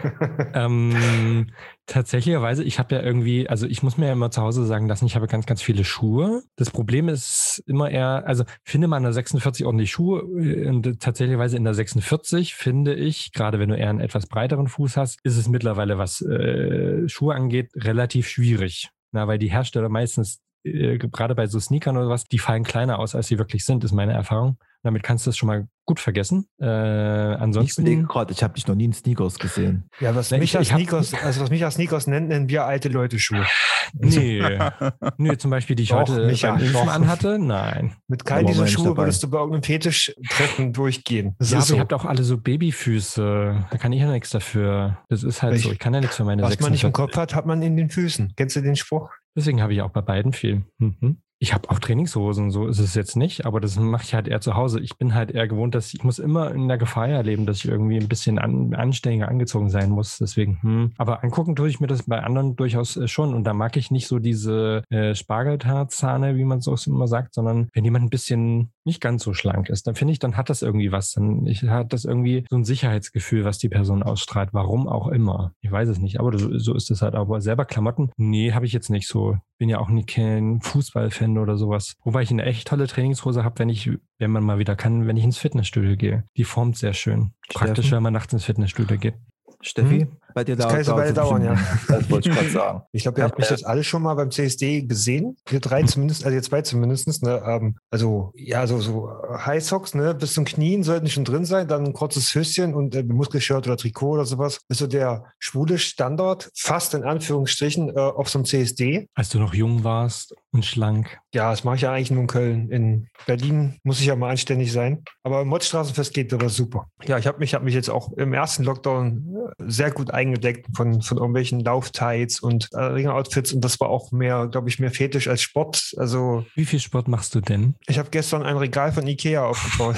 [0.53, 1.47] ähm,
[1.85, 5.05] tatsächlicherweise, ich habe ja irgendwie, also ich muss mir ja immer zu Hause sagen lassen,
[5.05, 6.43] ich habe ganz, ganz viele Schuhe.
[6.55, 10.99] Das Problem ist immer eher, also finde man in der 46 ordentlich Schuhe äh, und
[10.99, 15.19] tatsächlicherweise in der 46 finde ich, gerade wenn du eher einen etwas breiteren Fuß hast,
[15.23, 18.89] ist es mittlerweile, was äh, Schuhe angeht, relativ schwierig.
[19.11, 22.99] Na, weil die Hersteller meistens äh, gerade bei so Sneakern oder was, die fallen kleiner
[22.99, 24.57] aus, als sie wirklich sind, ist meine Erfahrung.
[24.83, 26.47] Damit kannst du es schon mal gut vergessen.
[26.59, 27.85] Äh, ansonsten.
[27.85, 29.89] Ich gerade, ich habe dich noch nie in Sneakers gesehen.
[29.99, 33.19] Ja, was mich als Sneakers, also was mich als Sneakers nennt, nennen wir alte Leute
[33.19, 33.45] Schuhe.
[33.93, 34.41] Nee.
[35.17, 37.37] nee, zum Beispiel, die ich doch, heute Micha, beim Impfen anhatte.
[37.39, 37.95] Nein.
[38.07, 41.35] Mit keinem dieser Schuhe würdest du bei irgendeinem Fetisch-Treffen durchgehen.
[41.39, 41.75] Das ja, aber so.
[41.75, 43.65] ihr habt auch alle so Babyfüße.
[43.69, 44.97] Da kann ich ja nichts dafür.
[45.09, 45.71] Das ist halt ich, so.
[45.71, 47.75] Ich kann ja nichts für meine Was man nicht im Kopf hat, hat man in
[47.75, 48.33] den Füßen.
[48.35, 49.09] Kennst du den Spruch?
[49.35, 50.65] Deswegen habe ich auch bei beiden viel.
[50.77, 51.21] Mhm.
[51.43, 54.41] Ich habe auch Trainingshosen, so ist es jetzt nicht, aber das mache ich halt eher
[54.41, 54.79] zu Hause.
[54.79, 57.65] Ich bin halt eher gewohnt, dass ich muss immer in der Gefahr erleben, dass ich
[57.65, 60.19] irgendwie ein bisschen an, anständiger angezogen sein muss.
[60.19, 60.91] Deswegen, hm.
[60.99, 63.33] Aber angucken tue ich mir das bei anderen durchaus äh, schon.
[63.33, 67.69] Und da mag ich nicht so diese äh, Spargeltaarzahne, wie man so immer sagt, sondern
[67.73, 70.61] wenn jemand ein bisschen nicht ganz so schlank ist, dann finde ich, dann hat das
[70.61, 71.13] irgendwie was.
[71.13, 74.49] Dann ich, hat das irgendwie so ein Sicherheitsgefühl, was die Person ausstrahlt.
[74.53, 75.53] Warum auch immer.
[75.61, 77.15] Ich weiß es nicht, aber so, so ist es halt.
[77.15, 79.37] Aber selber Klamotten, nee, habe ich jetzt nicht so.
[79.61, 81.93] Bin ja auch nie kein Fußballfan oder sowas.
[82.03, 85.17] Wobei ich eine echt tolle Trainingshose habe, wenn ich, wenn man mal wieder kann, wenn
[85.17, 86.23] ich ins Fitnessstudio gehe.
[86.35, 87.33] Die formt sehr schön.
[87.53, 89.13] Praktisch, wenn man nachts ins Fitnessstudio geht.
[89.61, 89.99] Steffi?
[89.99, 90.17] Hm?
[90.33, 91.55] Bei dir dauert es dauern, ja.
[91.87, 92.81] Das wollte ich gerade sagen.
[92.91, 95.37] Ich glaube, ihr habt mich jetzt alle schon mal beim CSD gesehen.
[95.47, 97.23] Wir drei zumindest, also ihr zwei zumindest.
[97.23, 97.41] Ne?
[97.45, 99.09] Ähm, also, ja, so, so
[99.45, 100.13] High Socks, ne?
[100.13, 103.77] bis zum Knien sollten schon drin sein, dann ein kurzes Höschen und äh, Muskelshirt oder
[103.77, 104.59] Trikot oder sowas.
[104.67, 109.07] Das ist so der schwule Standard, fast in Anführungsstrichen, äh, auf so einem CSD.
[109.15, 111.19] Als du noch jung warst und schlank.
[111.33, 112.69] Ja, das mache ich ja eigentlich nur in Köln.
[112.69, 115.03] In Berlin muss ich ja mal anständig sein.
[115.23, 116.87] Aber im Mottstraßenfest geht das super.
[117.05, 120.67] Ja, ich habe mich, hab mich jetzt auch im ersten Lockdown äh, sehr gut eingedeckt
[120.75, 124.91] von, von irgendwelchen Lauftights und äh, Ringeroutfits und das war auch mehr, glaube ich, mehr
[124.91, 125.93] Fetisch als Sport.
[125.97, 127.75] Also Wie viel Sport machst du denn?
[127.87, 129.95] Ich habe gestern ein Regal von Ikea aufgebaut.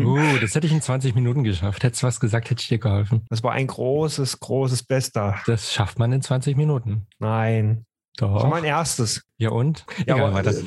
[0.00, 1.84] uh, das hätte ich in 20 Minuten geschafft.
[1.84, 3.24] Hättest du was gesagt, hätte ich dir geholfen.
[3.28, 5.36] Das war ein großes, großes Bester.
[5.46, 7.06] Das schafft man in 20 Minuten.
[7.18, 7.84] Nein.
[8.18, 8.42] Das Doch.
[8.42, 9.22] war mein erstes.
[9.40, 9.86] Ja und?
[10.04, 10.64] Ja, Egal, aber, äh,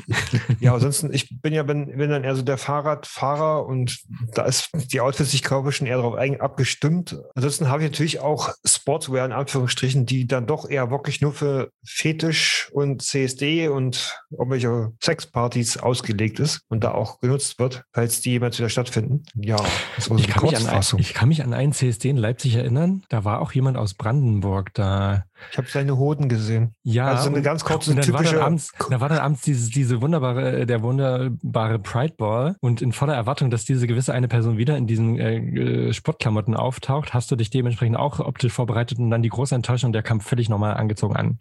[0.61, 3.99] ja, ansonsten, ich bin ja bin, bin dann eher so der Fahrradfahrer und
[4.33, 7.17] da ist die Outfits, ich glaube, schon eher darauf abgestimmt.
[7.35, 11.71] Ansonsten habe ich natürlich auch Sportswear in Anführungsstrichen, die dann doch eher wirklich nur für
[11.85, 18.31] Fetisch und CSD und irgendwelche Sexpartys ausgelegt ist und da auch genutzt wird, falls die
[18.31, 19.23] jemals wieder stattfinden.
[19.35, 19.57] Ja,
[19.97, 22.55] das war so Ich kann, mich an, ich kann mich an einen CSD in Leipzig
[22.55, 23.03] erinnern.
[23.09, 25.25] Da war auch jemand aus Brandenburg da.
[25.51, 26.75] Ich habe seine Hoden gesehen.
[26.83, 28.35] Ja, Also so eine ganz kurze, und dann war typische.
[28.35, 32.81] dann abends, da war dann abends dieses, diese wunderbare, äh, der wunderbare Pride Ball und
[32.81, 37.13] in voller Erwartung, dass diese gewisse eine Person wieder in diesen äh, äh, Sportklamotten auftaucht,
[37.13, 40.49] hast du dich dementsprechend auch optisch vorbereitet und dann die große Enttäuschung, der kam völlig
[40.49, 41.37] normal angezogen an.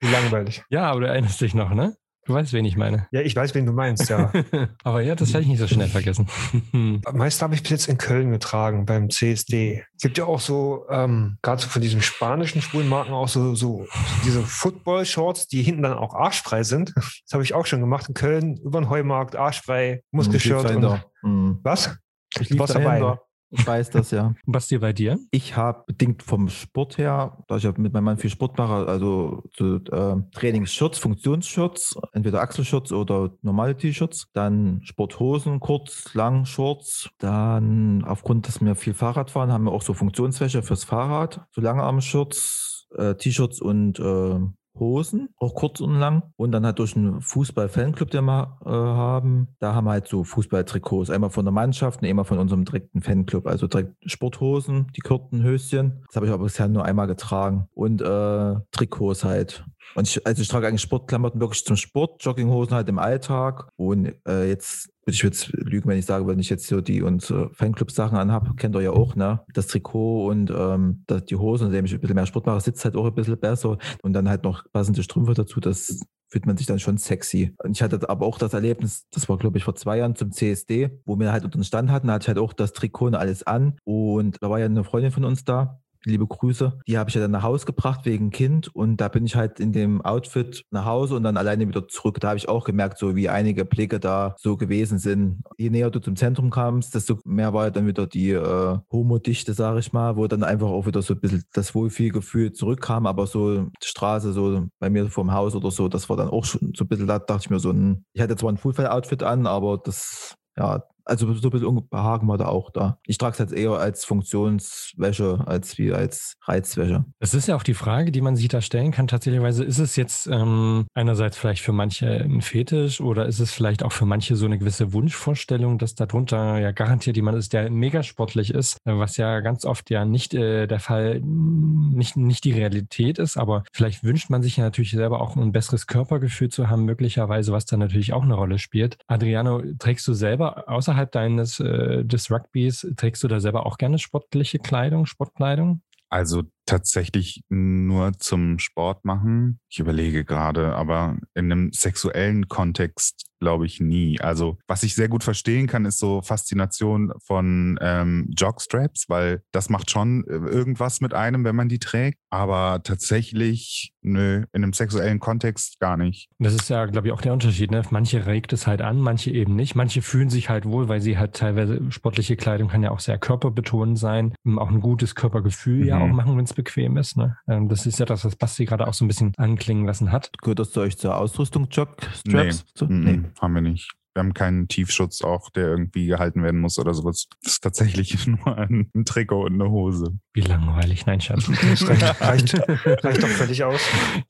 [0.00, 0.64] Wie langweilig.
[0.70, 1.94] Ja, aber du erinnerst dich noch, ne?
[2.28, 3.08] Du weißt, wen ich meine.
[3.10, 4.30] Ja, ich weiß, wen du meinst, ja.
[4.84, 6.26] aber ja, das werde ich nicht so schnell vergessen.
[7.12, 9.82] Meist habe ich bis jetzt in Köln getragen beim CSD.
[9.98, 13.86] Gibt ja auch so, ähm, gerade so von diesen spanischen schwulen Marken auch so, so
[14.26, 16.92] diese Football-Shorts, die hinten dann auch arschfrei sind.
[17.28, 21.04] Das habe ich auch schon gemacht in Köln, über den Heumarkt, arschfrei, Muskelshirt und dahinter.
[21.22, 21.60] Hm.
[21.62, 21.96] was?
[22.38, 23.18] Ich lief warst dabei.
[23.50, 24.34] Ich weiß das ja.
[24.44, 25.18] Was dir bei dir?
[25.30, 28.86] Ich habe bedingt vom Sport her, da ich ja mit meinem Mann viel Sport mache,
[28.86, 37.08] also so, äh, Trainingsshirts, Funktionsshirts, entweder Achselshirts oder normale T-Shirts, dann Sporthosen, kurz, lang, Shorts,
[37.18, 41.60] dann aufgrund, dass wir viel Fahrrad fahren, haben wir auch so Funktionswäsche fürs Fahrrad, so
[41.62, 44.40] Langarm-Shirts, äh, T-Shirts und äh,
[44.78, 46.22] Hosen, auch kurz und lang.
[46.36, 50.24] Und dann halt durch einen Fußball-Fanclub, den wir äh, haben, da haben wir halt so
[50.24, 51.10] Fußballtrikots.
[51.10, 53.46] Einmal von der Mannschaft und einmal von unserem direkten Fanclub.
[53.46, 56.02] Also direkt Sporthosen, die kurzen Höschen.
[56.06, 57.68] Das habe ich aber bisher nur einmal getragen.
[57.74, 59.64] Und äh, Trikots halt.
[59.94, 63.70] Und ich, also ich trage eigentlich Sportklamotten wirklich zum Sport, Jogginghosen halt im Alltag.
[63.76, 67.50] Und äh, jetzt ich jetzt lügen, wenn ich sage, wenn ich jetzt so die unsere
[67.54, 69.40] Fanclub-Sachen anhabe, kennt ihr ja auch, ne?
[69.54, 72.84] Das Trikot und ähm, das, die Hosen, indem ich ein bisschen mehr Sport mache, sitzt
[72.84, 73.78] halt auch ein bisschen besser.
[74.02, 77.54] Und dann halt noch passende Strümpfe dazu, das fühlt man sich dann schon sexy.
[77.62, 80.30] Und ich hatte aber auch das Erlebnis, das war glaube ich vor zwei Jahren zum
[80.30, 83.14] CSD, wo wir halt unseren Stand hatten, da hatte ich halt auch das Trikot und
[83.14, 83.76] alles an.
[83.84, 86.78] Und da war ja eine Freundin von uns da, liebe Grüße.
[86.86, 89.60] Die habe ich ja dann nach Hause gebracht wegen Kind und da bin ich halt
[89.60, 92.20] in dem Outfit nach Hause und dann alleine wieder zurück.
[92.20, 95.42] Da habe ich auch gemerkt, so wie einige Blicke da so gewesen sind.
[95.56, 99.80] Je näher du zum Zentrum kamst, desto mehr war dann wieder die äh, Homodichte, sage
[99.80, 103.06] ich mal, wo dann einfach auch wieder so ein bisschen das Wohlfühlgefühl zurückkam.
[103.06, 106.44] Aber so die Straße, so bei mir vorm Haus oder so, das war dann auch
[106.44, 109.22] schon so ein bisschen, da dachte ich mir so ein, ich hatte zwar ein Fullfell-Outfit
[109.22, 112.98] an, aber das, ja, also so ein bisschen Unbehagen war da auch da.
[113.06, 117.04] Ich trage es jetzt eher als Funktionswäsche als wie als Reizwäsche.
[117.18, 119.08] Das ist ja auch die Frage, die man sich da stellen kann.
[119.08, 123.82] Tatsächlich ist es jetzt ähm, einerseits vielleicht für manche ein Fetisch oder ist es vielleicht
[123.82, 128.02] auch für manche so eine gewisse Wunschvorstellung, dass darunter ja garantiert jemand ist, der mega
[128.02, 132.52] sportlich ist, äh, was ja ganz oft ja nicht äh, der Fall, nicht, nicht die
[132.52, 136.68] Realität ist, aber vielleicht wünscht man sich ja natürlich selber auch ein besseres Körpergefühl zu
[136.68, 138.98] haben, möglicherweise, was da natürlich auch eine Rolle spielt.
[139.06, 143.98] Adriano, trägst du selber außerhalb deines äh, des Rugbys, trägst du da selber auch gerne
[143.98, 145.82] sportliche Kleidung, Sportkleidung?
[146.10, 149.58] Also tatsächlich nur zum Sport machen.
[149.70, 154.20] Ich überlege gerade, aber in einem sexuellen Kontext glaube ich nie.
[154.20, 159.70] Also was ich sehr gut verstehen kann, ist so Faszination von ähm, Jogstraps, weil das
[159.70, 162.18] macht schon äh, irgendwas mit einem, wenn man die trägt.
[162.30, 166.28] Aber tatsächlich, nö, in einem sexuellen Kontext gar nicht.
[166.40, 167.70] Das ist ja, glaube ich, auch der Unterschied.
[167.70, 167.82] Ne?
[167.90, 169.76] Manche regt es halt an, manche eben nicht.
[169.76, 173.18] Manche fühlen sich halt wohl, weil sie halt teilweise sportliche Kleidung kann ja auch sehr
[173.18, 176.02] körperbetont sein, auch ein gutes Körpergefühl ja Mhm.
[176.02, 177.16] auch machen, wenn es bequem ist.
[177.16, 177.36] Ne?
[177.48, 180.30] Ähm, Das ist ja das, was Basti gerade auch so ein bisschen anklingen lassen hat.
[180.42, 182.24] Gehört das zu euch zur Ausrüstung, Jogstraps?
[182.26, 182.50] Nee.
[182.74, 182.86] So?
[182.86, 183.90] Mhm, Haben wir nicht.
[184.14, 187.26] Wir haben keinen Tiefschutz auch, der irgendwie gehalten werden muss oder sowas.
[187.44, 190.18] Das ist tatsächlich nur ein, ein Trikot und eine Hose.
[190.34, 191.06] Wie langweilig.
[191.06, 191.46] Nein, Schatz.
[191.46, 191.88] Das
[192.20, 193.80] reicht, reicht, reicht doch völlig aus.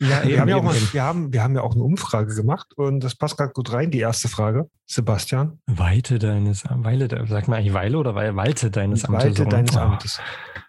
[0.03, 2.67] ja, Wir haben, ja auch mal, wir, haben, wir haben ja auch eine Umfrage gemacht
[2.77, 4.69] und das passt gerade gut rein, die erste Frage.
[4.85, 9.25] Sebastian, Weite deines, Weile, sagt man eigentlich Weile oder Wei- Walte deines Amtes?
[9.25, 9.49] Weite so.
[9.49, 10.21] deines Oh, Amtes.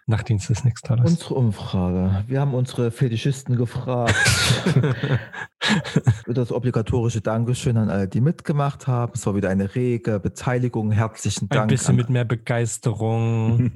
[0.06, 1.08] Nachtdienst ist nichts Tolles.
[1.08, 2.24] Unsere Umfrage.
[2.26, 4.14] Wir haben unsere Fetischisten gefragt.
[6.26, 9.12] das obligatorische Dankeschön an alle, die mitgemacht haben.
[9.14, 10.90] Es war wieder eine rege Beteiligung.
[10.90, 11.68] Herzlichen Ein Dank.
[11.68, 13.70] bisschen an, mit mehr Begeisterung.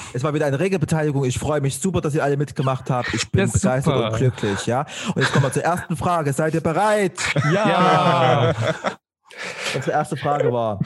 [0.12, 1.24] es war wieder eine rege Beteiligung.
[1.24, 3.12] Ich freue mich super, dass ihr alle mitgemacht habt.
[3.14, 4.10] Ich bin Ja, begeistert super.
[4.12, 4.66] und glücklich.
[4.66, 4.86] Ja?
[5.14, 6.32] Und jetzt kommen wir zur ersten Frage.
[6.32, 7.18] Seid ihr bereit?
[7.52, 8.54] ja.
[9.74, 10.80] Unsere erste Frage war,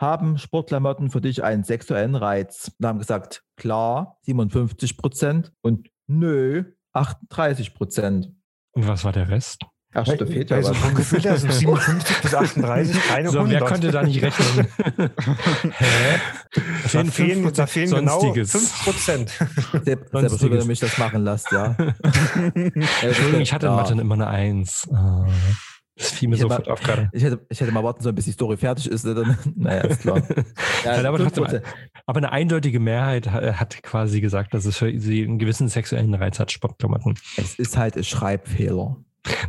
[0.00, 2.72] haben Sportklamotten für dich einen sexuellen Reiz?
[2.78, 8.32] Wir haben gesagt, klar, 57 Prozent und nö, 38 Prozent.
[8.72, 9.66] Und was war der Rest?
[9.92, 10.78] Ach, da fehlt ja also was.
[10.78, 13.60] vom Gefühl her sind 57 bis 38 keine So, 100.
[13.60, 14.68] wer konnte da nicht rechnen?
[15.72, 16.20] Hä?
[16.52, 18.52] da Fehlen fehlen, 5% da fehlen genau Sonstiges.
[18.52, 19.30] 5 Prozent.
[19.84, 21.76] Selbst, wenn ihr mich das machen lasst, ja.
[22.54, 23.76] Entschuldigung, ich hatte in ja.
[23.76, 24.88] Mathe immer eine Eins.
[24.92, 25.26] Ah,
[26.00, 27.10] Das fiel mir Ich hätte sofort auf gerade.
[27.12, 29.04] Ich hätte, ich hätte mal warten sollen, bis die Story fertig ist.
[29.04, 30.22] ne, Dann, naja, ist klar.
[30.84, 31.34] Nein, aber 5%.
[31.34, 31.60] trotzdem,
[32.06, 36.14] Aber eine eindeutige Mehrheit ha- hat quasi gesagt, dass es für sie einen gewissen sexuellen
[36.14, 37.18] Reiz hat, Sportklamotten.
[37.36, 38.96] Es ist halt ein Schreibfehler.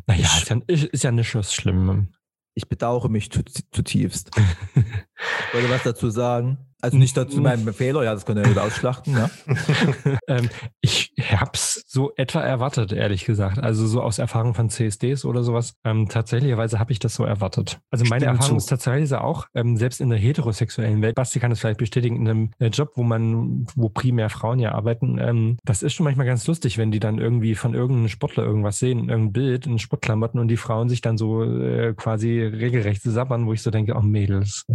[0.07, 2.05] Naja, ist ja, ist, ja nicht was Schlimmes.
[2.53, 4.31] Ich bedauere mich zu- zutiefst.
[5.53, 6.57] Wollte was dazu sagen?
[6.81, 9.13] Also nicht dazu meinem Fehler, ja, das könnt ihr wieder ausschlachten.
[9.13, 9.29] Ne?
[10.27, 10.49] ähm,
[10.81, 13.59] ich hab's so etwa erwartet, ehrlich gesagt.
[13.59, 15.75] Also so aus Erfahrung von CSDs oder sowas.
[15.83, 17.79] Ähm, tatsächlicherweise habe ich das so erwartet.
[17.91, 18.63] Also meine Stimmt Erfahrung zu.
[18.63, 22.27] ist tatsächlich auch, ähm, selbst in der heterosexuellen Welt, Basti kann es vielleicht bestätigen, in
[22.27, 26.25] einem äh, Job, wo man, wo primär Frauen ja arbeiten, ähm, das ist schon manchmal
[26.25, 30.39] ganz lustig, wenn die dann irgendwie von irgendeinem Sportler irgendwas sehen, irgendein Bild in Sportklamotten
[30.39, 34.01] und die Frauen sich dann so äh, quasi regelrecht sabbern, wo ich so denke, oh
[34.01, 34.65] Mädels,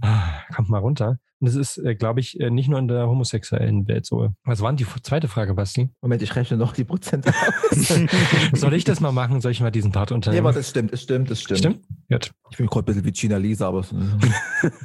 [0.00, 1.18] ah, kommt mal runter.
[1.38, 4.30] Und das ist, äh, glaube ich, äh, nicht nur in der homosexuellen Welt so.
[4.44, 5.90] Was war denn die zweite Frage, Basti?
[6.00, 7.32] Moment, ich rechne noch die Prozente
[7.70, 8.02] aus.
[8.52, 9.40] Soll ich das mal machen?
[9.40, 10.46] Soll ich mal diesen Part unternehmen?
[10.46, 11.58] aber das stimmt, das stimmt, das stimmt.
[11.58, 11.80] Stimmt?
[12.10, 12.32] Gut.
[12.50, 13.84] Ich bin gerade ein bisschen wie Gina Lisa, aber.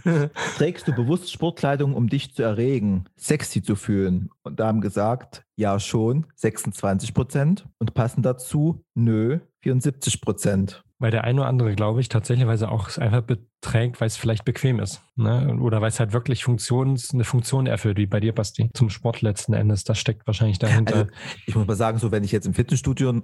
[0.57, 4.29] Trägst du bewusst Sportkleidung, um dich zu erregen, sexy zu fühlen?
[4.43, 7.65] Und da haben gesagt, ja schon, 26 Prozent.
[7.79, 10.83] Und passen dazu, nö, 74 Prozent.
[11.01, 14.45] Weil der eine oder andere, glaube ich, tatsächlicherweise auch es einfach beträgt, weil es vielleicht
[14.45, 15.01] bequem ist.
[15.15, 15.57] Ne?
[15.59, 18.69] Oder weil es halt wirklich Funktions, eine Funktion erfüllt, wie bei dir, Basti.
[18.75, 19.83] Zum Sport letzten Endes.
[19.83, 20.95] Das steckt wahrscheinlich dahinter.
[20.95, 21.07] Also,
[21.47, 23.23] ich muss mal sagen, so wenn ich jetzt im Fitnessstudio,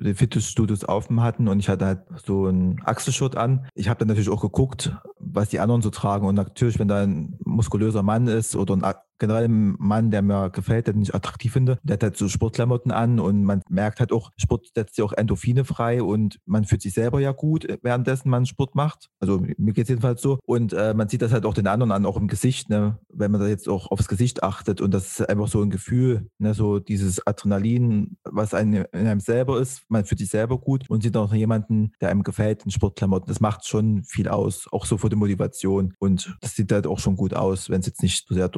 [0.00, 4.08] die Fitnessstudios offen hatten und ich hatte halt so einen Achselschutz an, ich habe dann
[4.08, 6.26] natürlich auch geguckt, was die anderen so tragen.
[6.26, 8.82] Und natürlich, wenn da ein muskulöser Mann ist oder ein
[9.18, 12.90] generell ein Mann, der mir gefällt, den ich attraktiv finde, der hat halt so Sportklamotten
[12.90, 16.82] an und man merkt halt auch, Sport setzt ja auch Endorphine frei und man fühlt
[16.82, 19.08] sich selber ja gut, währenddessen man Sport macht.
[19.20, 20.38] Also mir geht es jedenfalls so.
[20.44, 22.98] Und äh, man sieht das halt auch den anderen an, auch im Gesicht, ne?
[23.08, 26.28] wenn man da jetzt auch aufs Gesicht achtet und das ist einfach so ein Gefühl,
[26.38, 26.54] ne?
[26.54, 31.02] so dieses Adrenalin, was einem, in einem selber ist, man fühlt sich selber gut und
[31.02, 33.28] sieht auch jemanden, der einem gefällt in Sportklamotten.
[33.28, 36.98] Das macht schon viel aus, auch so für die Motivation und das sieht halt auch
[36.98, 38.48] schon gut aus, wenn es jetzt nicht so sehr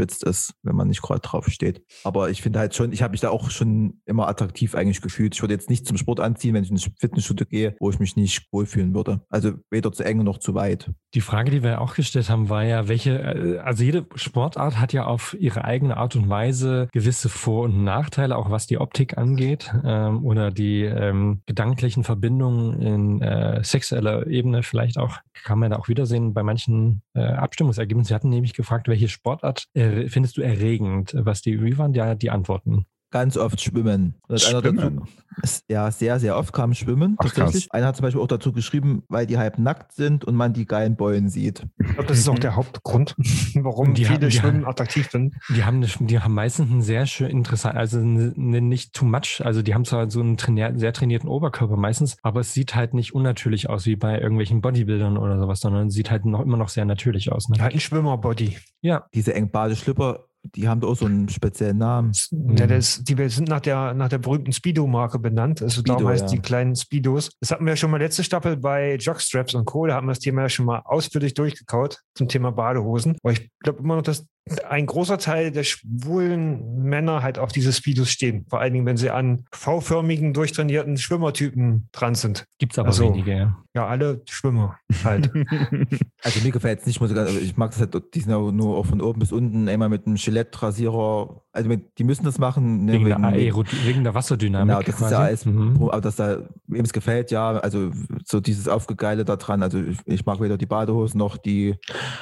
[0.00, 1.82] durchgeschwitzt ist, wenn man nicht gerade drauf steht.
[2.04, 5.34] Aber ich finde halt schon, ich habe mich da auch schon immer attraktiv eigentlich gefühlt.
[5.34, 7.98] Ich würde jetzt nicht zum Sport anziehen, wenn ich in ein Fitnessstudio gehe, wo ich
[7.98, 9.20] mich nicht wohlfühlen würde.
[9.28, 10.90] Also weder zu eng noch zu weit.
[11.14, 14.92] Die Frage, die wir auch gestellt haben, war ja, welche, äh, also jede Sportart hat
[14.92, 19.18] ja auf ihre eigene Art und Weise gewisse Vor- und Nachteile, auch was die Optik
[19.18, 25.70] angeht ähm, oder die ähm, gedanklichen Verbindungen in äh, sexueller Ebene vielleicht auch, kann man
[25.70, 28.10] da auch wiedersehen bei manchen äh, Abstimmungsergebnissen.
[28.10, 31.14] Wir hatten nämlich gefragt, welche Sportart äh, findest du erregend?
[31.14, 32.86] Was die, wie waren ja die Antworten?
[33.10, 34.14] Ganz oft schwimmen.
[34.36, 35.00] Schwimmen?
[35.42, 37.72] Dazu, ja, sehr, sehr oft kam Schwimmen Ach, tatsächlich.
[37.72, 40.66] Einer hat zum Beispiel auch dazu geschrieben, weil die halb nackt sind und man die
[40.66, 41.66] geilen Beulen sieht.
[41.78, 43.14] Ich glaube, das ist auch der Hauptgrund,
[43.54, 45.36] warum Die viele haben- Schwimmen haben- attraktiv finden.
[45.54, 49.04] Die haben, eine, die haben meistens einen sehr schön interessant, also eine, eine nicht too
[49.06, 49.40] much.
[49.44, 52.94] Also die haben zwar so einen trainier, sehr trainierten Oberkörper meistens, aber es sieht halt
[52.94, 56.56] nicht unnatürlich aus wie bei irgendwelchen Bodybuildern oder sowas, sondern es sieht halt noch immer
[56.56, 57.48] noch sehr natürlich aus.
[57.48, 57.56] Ne?
[57.60, 58.56] Halt ein Schwimmerbody.
[58.82, 62.12] Ja, Diese eng Schlüpper, die haben da auch so einen speziellen Namen.
[62.56, 65.62] Ja, das, die sind nach der, nach der berühmten Speedo-Marke benannt.
[65.62, 66.28] Also Speedo, heißt ja.
[66.28, 67.30] die kleinen Speedos.
[67.40, 69.86] Das hatten wir ja schon mal letzte Staffel bei Jockstraps und Co.
[69.86, 73.16] Da haben wir das Thema ja schon mal ausführlich durchgekaut zum Thema Badehosen.
[73.22, 74.26] Aber ich glaube immer noch, dass
[74.68, 78.46] ein großer Teil der schwulen Männer halt auf diese Speedos stehen.
[78.48, 82.46] Vor allen Dingen, wenn sie an V-förmigen, durchtrainierten Schwimmertypen dran sind.
[82.58, 83.56] gibt's aber Also- wenige, ja.
[83.72, 85.30] Ja, alle Schwimmer halt.
[86.22, 88.38] Also mir gefällt es nicht, muss ich, ganz- ich mag das halt, die sind ja
[88.38, 91.42] nur auch von oben bis unten immer mit einem Gillette-Rasierer.
[91.52, 92.84] Also die müssen das machen.
[92.84, 94.68] ne, Wegen, der, wegen- Aero, wegen der Wasserdynamik.
[94.68, 95.12] Genau, das ist quasi.
[95.14, 95.76] ja alles, Mhm.
[95.82, 97.90] aber dass da, wem es gefällt, ja, also
[98.24, 99.62] so dieses Aufgegeile da dran.
[99.62, 101.74] Also ich, ich mag weder die Badehosen noch die,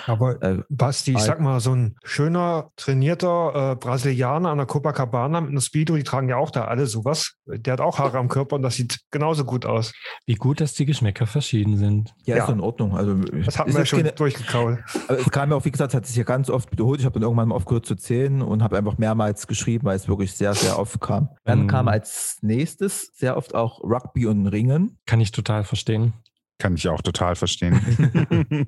[0.06, 5.40] Aber äh, Basti, ich sag mal, so ein schöner, trainierter äh, Brasilianer an der Copacabana
[5.42, 7.34] mit einer Speedo, die tragen ja auch da alle sowas.
[7.46, 9.92] Der hat auch Haare am Körper und das sieht genauso gut aus.
[10.26, 12.14] Wie gut, dass die Geschmäcker verschieden sind.
[12.24, 12.44] ja, Ja.
[12.44, 12.96] ist in Ordnung.
[12.96, 14.78] Also Das hatten ist wir jetzt schon keine- durchgekaut.
[15.08, 17.00] Aber es kam ja auch, wie gesagt, es hat sich ja ganz oft wiederholt.
[17.00, 20.08] Ich habe dann irgendwann mal aufgehört zu zählen und habe einfach mehrmals geschrieben, weil es
[20.08, 21.28] wirklich sehr, sehr oft kam.
[21.44, 21.66] Dann Ähm.
[21.66, 24.98] kam als nächstes sehr oft auch Rugby und Ringen.
[25.06, 26.12] Kann ich total verstehen.
[26.58, 27.80] Kann ich auch total verstehen.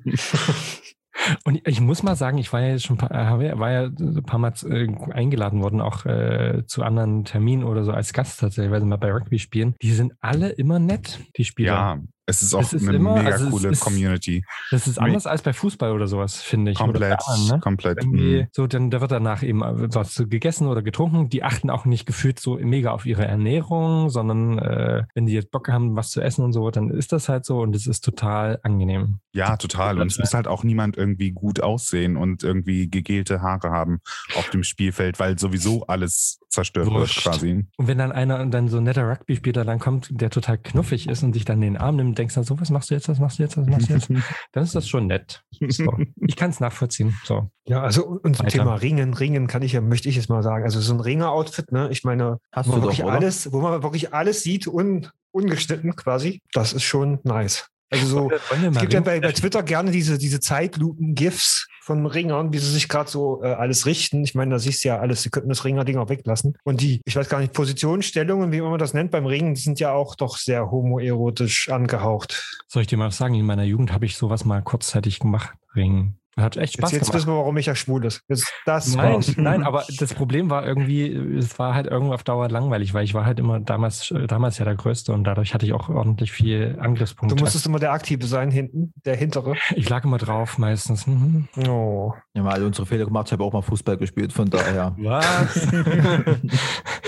[1.43, 3.83] Und ich muss mal sagen, ich war ja jetzt schon ein paar, äh, war ja
[3.83, 8.39] ein paar Mal äh, eingeladen worden, auch äh, zu anderen Terminen oder so als Gast
[8.39, 9.75] tatsächlich, weil sie mal bei Rugby spielen.
[9.81, 11.73] Die sind alle immer nett, die Spieler.
[11.73, 11.99] ja,
[12.31, 14.43] Es ist auch Es ist eine immer- mega also coole ist- Community.
[14.71, 16.77] Das ist anders als bei Fußball oder sowas, finde ich.
[16.77, 17.59] Komplett, Bahn, ne?
[17.59, 17.97] komplett.
[17.99, 18.47] Irgendwie mm.
[18.51, 21.29] so, dann da wird danach eben was gegessen oder getrunken.
[21.29, 25.51] Die achten auch nicht gefühlt so mega auf ihre Ernährung, sondern äh, wenn die jetzt
[25.51, 28.03] Bock haben, was zu essen und so, dann ist das halt so und es ist
[28.03, 29.19] total angenehm.
[29.33, 29.99] Ja, total.
[29.99, 33.99] Und es muss halt auch niemand irgendwie gut aussehen und irgendwie gegelte Haare haben
[34.35, 37.25] auf dem Spielfeld, weil sowieso alles zerstört Wurscht.
[37.25, 37.65] wird quasi.
[37.77, 41.23] Und wenn dann einer dann so ein netter Rugby-Spieler dann kommt, der total knuffig ist
[41.23, 43.19] und dich dann in den Arm nimmt, denkst dann so, was machst du jetzt, was
[43.19, 44.09] machst du jetzt, was machst du jetzt?
[44.51, 45.43] dann ist das schon nett.
[45.69, 45.97] So.
[46.27, 47.17] Ich kann es nachvollziehen.
[47.23, 47.49] So.
[47.65, 48.59] Ja, also und zum Weiter.
[48.59, 50.63] Thema Ringen, Ringen kann ich ja, möchte ich jetzt mal sagen.
[50.63, 51.89] Also so ein Ringer-Outfit, ne?
[51.91, 53.13] Ich meine, Hast wo du man, doch, wirklich oder?
[53.13, 57.67] alles, wo man wirklich alles sieht, un, ungeschnitten quasi, das ist schon nice.
[57.91, 62.57] Also so, es gibt ja bei, bei Twitter gerne diese, diese Zeitlupen-GIFs von Ringern, wie
[62.59, 64.23] sie sich gerade so äh, alles richten.
[64.23, 66.57] Ich meine, da siehst du ja alles, sie könnten das Ringer-Ding auch weglassen.
[66.63, 69.81] Und die, ich weiß gar nicht, Positionsstellungen, wie man das nennt beim Ringen, die sind
[69.81, 72.63] ja auch doch sehr homoerotisch angehaucht.
[72.67, 73.33] Soll ich dir mal was sagen?
[73.33, 75.51] In meiner Jugend habe ich sowas mal kurzzeitig gemacht.
[75.75, 76.20] Ringen.
[76.37, 77.17] Hat echt Spaß Jetzt, jetzt gemacht.
[77.17, 78.21] wissen wir, warum ich ja schwul ist.
[78.29, 82.47] Jetzt, das Nein, nein, aber das Problem war irgendwie, es war halt irgendwo auf Dauer
[82.49, 85.73] langweilig, weil ich war halt immer damals, damals ja der Größte und dadurch hatte ich
[85.73, 87.35] auch ordentlich viel Du Angriffspunkte.
[87.35, 89.55] musstest immer der Aktive sein hinten, der hintere.
[89.75, 91.05] ich lag immer drauf meistens.
[91.05, 91.49] Mhm.
[91.67, 92.13] Oh.
[92.33, 93.27] Wir haben alle unsere Fehler gemacht.
[93.27, 94.95] Ich habe auch mal Fußball gespielt, von daher.
[94.99, 95.67] Was?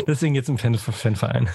[0.05, 1.49] Deswegen jetzt im Fan Fanverein.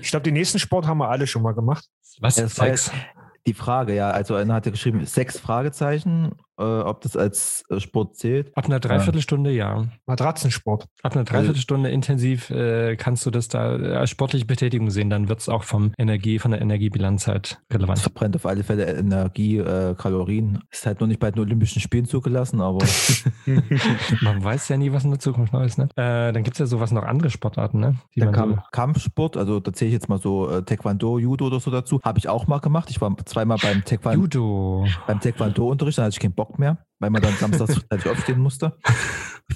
[0.00, 1.84] Ich glaube, den nächsten Sport haben wir alle schon mal gemacht.
[2.20, 2.36] Was?
[2.36, 2.92] Ja, das Zeig's.
[2.92, 3.04] heißt,
[3.46, 7.80] die Frage, ja, also einer hat ja geschrieben, sechs Fragezeichen, äh, ob das als äh,
[7.80, 8.56] Sport zählt.
[8.56, 9.84] Ab einer Dreiviertelstunde, ja.
[10.06, 10.86] Matratzensport.
[11.02, 15.10] Ab einer Dreiviertelstunde intensiv äh, kannst du das da als sportliche Betätigung sehen.
[15.10, 17.98] Dann wird es auch vom Energie, von der Energiebilanz halt Es relevant.
[18.00, 20.60] verbrennt auf alle Fälle Energie, äh, Kalorien.
[20.70, 22.78] Ist halt noch nicht bei den Olympischen Spielen zugelassen, aber
[24.22, 25.78] Man weiß ja nie, was in der Zukunft noch ist.
[25.78, 25.88] Ne?
[25.96, 27.96] Äh, dann gibt es ja sowas noch andere Sportarten, ne?
[28.14, 31.18] die dann man kam so Kampfsport, also da zähle ich jetzt mal so äh, Taekwondo,
[31.18, 32.00] Judo oder so dazu.
[32.02, 32.90] Habe ich auch mal gemacht.
[32.90, 34.18] Ich war zweimal beim Taekwondo.
[34.20, 34.86] Judo.
[35.06, 38.78] beim Taekwondo-Unterricht, dann hatte ich keinen Bock mehr, weil man dann samstags frühzeitig aufstehen musste.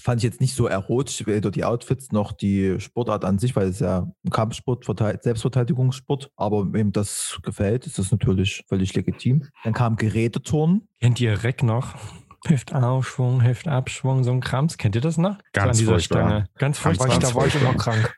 [0.00, 3.68] Fand ich jetzt nicht so erotisch, weder die Outfits noch die Sportart an sich, weil
[3.68, 6.30] es ja ein Kampfsport, Verteid- Selbstverteidigungssport.
[6.36, 9.44] Aber wem das gefällt, ist das natürlich völlig legitim.
[9.64, 10.88] Dann kam Geräteturnen.
[11.00, 11.94] Kennt ihr Reck noch?
[12.46, 14.76] Hüftaufschwung, Hüftabschwung, so ein Krams.
[14.76, 15.36] Kennt ihr das noch?
[15.52, 16.18] Ganz so an dieser furchtbar.
[16.28, 16.44] Stange.
[16.58, 17.18] Ganz furchtbar.
[17.18, 18.14] da war ich immer krank.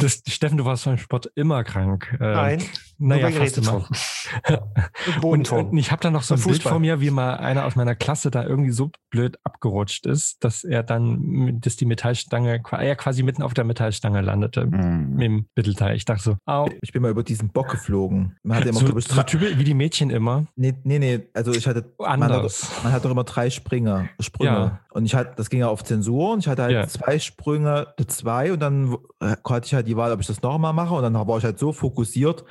[0.00, 2.16] Das, Steffen, du warst beim Sport immer krank.
[2.20, 2.62] Äh, Nein,
[3.00, 3.84] naja, fast immer.
[5.22, 6.72] Und Und, ich habe da noch so ein Und Bild Fußball.
[6.72, 10.62] vor mir, wie mal einer aus meiner Klasse da irgendwie so blöd abgerutscht ist, dass
[10.64, 14.66] er dann, dass die Metallstange, er quasi mitten auf der Metallstange landete.
[14.66, 15.20] Mm.
[15.20, 15.96] Im Mittelteil.
[15.96, 16.68] Ich dachte so, au.
[16.82, 18.36] Ich bin mal über diesen Bock geflogen.
[18.42, 20.46] Man hatte immer, So, so drei- typisch wie die Mädchen immer.
[20.54, 22.70] nee, nee, nee, also ich hatte, hat, Anders.
[22.84, 24.50] man hat doch immer drei Springer, Sprünge.
[24.50, 24.80] Ja.
[24.92, 26.86] Und ich hatte, das ging ja auf Zensur und ich hatte halt Ja.
[26.86, 30.72] zwei Sprünge, zwei und dann äh, hatte ich halt die Wahl, ob ich das nochmal
[30.72, 32.44] mache und dann war ich halt so fokussiert.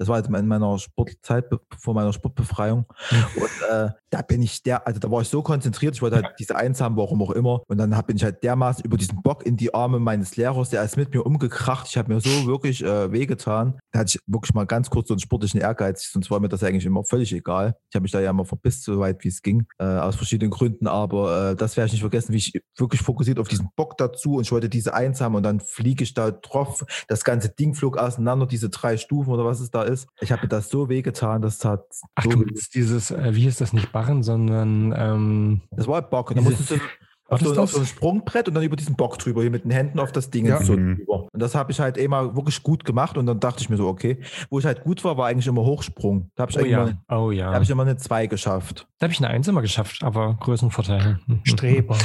[0.00, 1.44] Das war jetzt in meiner Sportzeit,
[1.76, 2.86] vor meiner Sportbefreiung.
[3.36, 6.34] Und äh, da bin ich der, also da war ich so konzentriert, ich wollte halt
[6.38, 7.62] diese Eins haben, warum auch immer.
[7.68, 10.82] Und dann bin ich halt dermaßen über diesen Bock in die Arme meines Lehrers, der
[10.84, 11.86] ist mit mir umgekracht.
[11.90, 13.78] Ich habe mir so wirklich äh, wehgetan.
[13.92, 16.64] Da hatte ich wirklich mal ganz kurz so einen sportlichen Ehrgeiz, sonst war mir das
[16.64, 17.76] eigentlich immer völlig egal.
[17.90, 20.50] Ich habe mich da ja immer verpisst, so weit wie es ging, äh, aus verschiedenen
[20.50, 20.86] Gründen.
[20.86, 24.36] Aber äh, das werde ich nicht vergessen, wie ich wirklich fokussiert auf diesen Bock dazu
[24.36, 26.86] und ich wollte diese Eins haben und dann fliege ich da drauf.
[27.06, 30.08] Das ganze Ding flog auseinander, diese drei Stufen oder was es da ist.
[30.20, 33.46] Ich habe mir das so wehgetan, das tat Ach, so du meinst dieses, äh, wie
[33.46, 36.30] ist das nicht Barren, sondern ähm, Das war ein Bock.
[36.30, 36.74] Und dann musstest du
[37.28, 37.72] auf so, auf das?
[37.72, 40.30] so ein Sprungbrett und dann über diesen Bock drüber, hier mit den Händen auf das
[40.30, 40.60] Ding Ja.
[40.62, 40.96] so Mhm.
[40.96, 41.28] drüber.
[41.32, 43.86] Und das habe ich halt immer wirklich gut gemacht und dann dachte ich mir so,
[43.86, 44.18] okay.
[44.50, 46.30] Wo ich halt gut war, war eigentlich immer Hochsprung.
[46.34, 47.52] Da habe ich, oh eigentlich ja, immer, oh da ja.
[47.54, 48.88] hab ich immer eine 2 geschafft.
[48.98, 51.20] Da habe ich eine Eins immer geschafft, aber Größenvorteil.
[51.26, 51.40] Mhm.
[51.44, 51.96] Streber.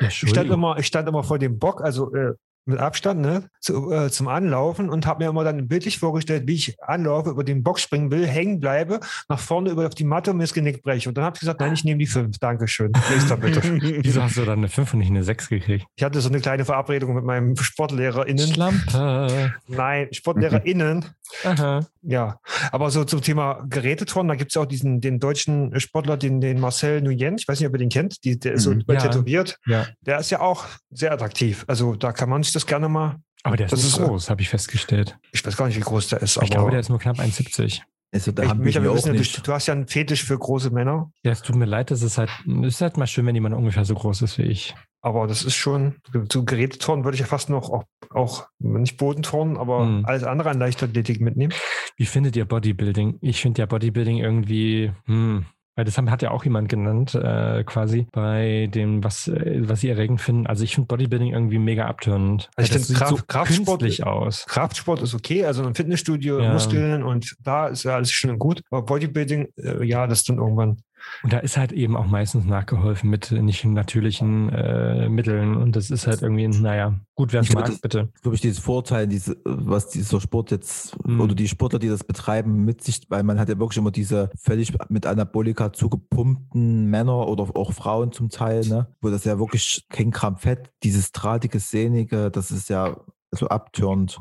[0.00, 2.34] Ja, Ich stand, immer, ich stand immer vor dem Bock, also äh,
[2.68, 6.54] mit Abstand, ne, zu, äh, zum Anlaufen und habe mir immer dann bildlich vorgestellt, wie
[6.54, 10.30] ich anlaufe, über den Bock springen will, hängen bleibe, nach vorne über auf die Matte
[10.30, 11.08] und mir das Genick breche.
[11.08, 12.38] Und dann habe ich gesagt, nein, ich nehme die fünf.
[12.38, 12.92] Dankeschön.
[13.10, 13.62] Nächster bitte.
[14.02, 15.86] Wieso hast du dann eine 5 und nicht eine 6 gekriegt?
[15.96, 18.48] Ich hatte so eine kleine Verabredung mit meinem SportlehrerInnen.
[18.48, 19.52] Schlampe.
[19.68, 21.04] Nein, SportlehrerInnen.
[21.44, 21.86] Aha.
[22.02, 22.38] Ja,
[22.72, 26.58] aber so zum Thema Geräteturnen, da gibt es auch diesen, den deutschen Sportler, den, den
[26.58, 28.86] Marcel Nguyen, ich weiß nicht, ob ihr den kennt, die, der ist so Mhm.
[28.86, 29.58] tätowiert.
[29.66, 29.86] Ja.
[30.00, 31.64] Der ist ja auch sehr attraktiv.
[31.66, 34.02] Also da kann man sich das gerne mal, Aber der ist Das so ist, äh,
[34.08, 35.18] groß, habe ich festgestellt.
[35.32, 37.18] ich weiß gar nicht, wie groß der ist, ich aber glaube, der ist nur knapp
[37.18, 37.82] 1,70.
[38.10, 40.70] Also, da ich, haben Micha, wir wissen du, du hast ja einen Fetisch für große
[40.70, 42.30] Männer, Ja, es tut mir leid, das ist halt,
[42.62, 44.74] es ist halt mal schön, wenn jemand ungefähr so groß ist wie ich.
[45.02, 45.96] aber das ist schon,
[46.30, 50.04] zu Geräteturnen würde ich ja fast noch auch, auch nicht Bodenturnen, aber Mhm.
[50.06, 51.52] alles andere an Leichtathletik mitnehmen.
[51.98, 53.18] Wie findet ihr Bodybuilding?
[53.20, 55.44] Ich finde ja Bodybuilding irgendwie, hm,
[55.78, 59.88] Weil das hat ja auch jemand genannt, äh, quasi, bei dem, was, äh, was sie
[59.88, 60.48] erregend finden.
[60.48, 62.50] Also ich finde Bodybuilding irgendwie mega abtönend.
[62.56, 64.44] Also ich finde Kraft, Kraftsport, künstlich aus.
[64.46, 66.52] Kraftsport ist okay, also im Fitnessstudio, Ja.
[66.52, 68.60] Muskeln und da ist ja alles schön und gut.
[68.72, 70.78] Aber Bodybuilding, äh, ja, das dann irgendwann.
[71.22, 75.56] Und da ist halt eben auch meistens nachgeholfen mit nicht natürlichen äh, Mitteln.
[75.56, 78.08] Und das ist halt irgendwie, naja, gut, wer es glaub, mag, das- bitte.
[78.22, 81.20] glaube ich, dieses Vorteil, diese, was dieser Sport jetzt Mhm.
[81.20, 84.30] oder die Sportler, die das betreiben, mit sich, weil man hat ja wirklich immer diese
[84.38, 88.88] völlig mit Anabolika zugepumpten Männer oder auch Frauen zum Teil, ne?
[89.00, 92.96] wo das ja wirklich kein Gramm Fett, dieses drahtige, sehnige, das ist ja
[93.32, 94.18] so abtörend.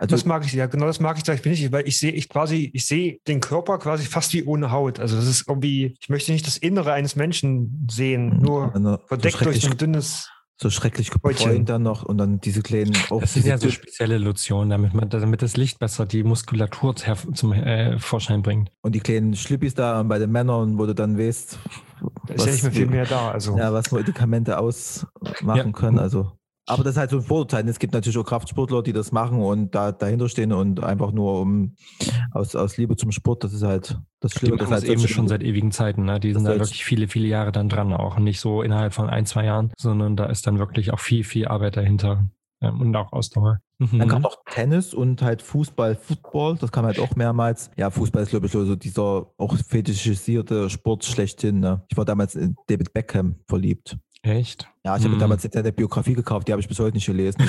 [0.00, 2.28] Also Das mag ich, ja, genau das mag ich gleich nicht, weil ich sehe, ich
[2.28, 4.98] quasi, ich sehe den Körper quasi fast wie ohne Haut.
[5.00, 9.36] Also das ist irgendwie, ich möchte nicht das Innere eines Menschen sehen, nur eine, verdeckt
[9.38, 10.30] so durch schrecklich, ein dünnes.
[10.58, 14.16] so schrecklich gebräunt dann noch und dann diese kleinen auch Das sind ja so spezielle
[14.16, 18.70] Lotionen, damit man, damit das Licht besser die Muskulatur zum äh, Vorschein bringt.
[18.80, 21.58] und die kleinen Schlippis da bei den Männern, wo du dann weißt,
[22.26, 23.30] Da ist ja nicht mehr viel mehr da.
[23.30, 25.06] Also ja, was Medikamente ausmachen
[25.54, 25.70] Ja.
[25.72, 25.98] können.
[25.98, 26.32] Also,
[26.66, 27.68] aber das ist halt so ein Vorteil.
[27.68, 31.40] Es gibt natürlich auch Kraftsportler, die das machen und da dahinter stehen und einfach nur
[31.40, 31.76] um
[32.32, 33.44] aus, aus Liebe zum Sport.
[33.44, 34.56] Das ist halt das Die Schlimme.
[34.56, 36.04] machen Das das halt eben schon seit ewigen Zeiten.
[36.04, 36.18] Ne?
[36.18, 38.18] Die sind da wirklich viele, viele Jahre dann dran auch.
[38.18, 41.46] Nicht so innerhalb von ein, zwei Jahren, sondern da ist dann wirklich auch viel, viel
[41.46, 42.28] Arbeit dahinter.
[42.60, 43.60] Ähm, und auch Ausdauer.
[43.78, 43.98] Mhm.
[43.98, 46.56] Dann kam noch Tennis und halt Fußball, Football.
[46.56, 47.70] Das kam halt auch mehrmals.
[47.76, 51.60] Ja, Fußball ist, glaube ich, so so dieser auch fetischisierte Sport schlechthin.
[51.60, 51.84] Ne?
[51.90, 53.98] Ich war damals in David Beckham verliebt.
[54.26, 54.68] Echt?
[54.84, 57.06] Ja, ich habe mir damals jetzt eine Biografie gekauft, die habe ich bis heute nicht
[57.06, 57.48] gelesen.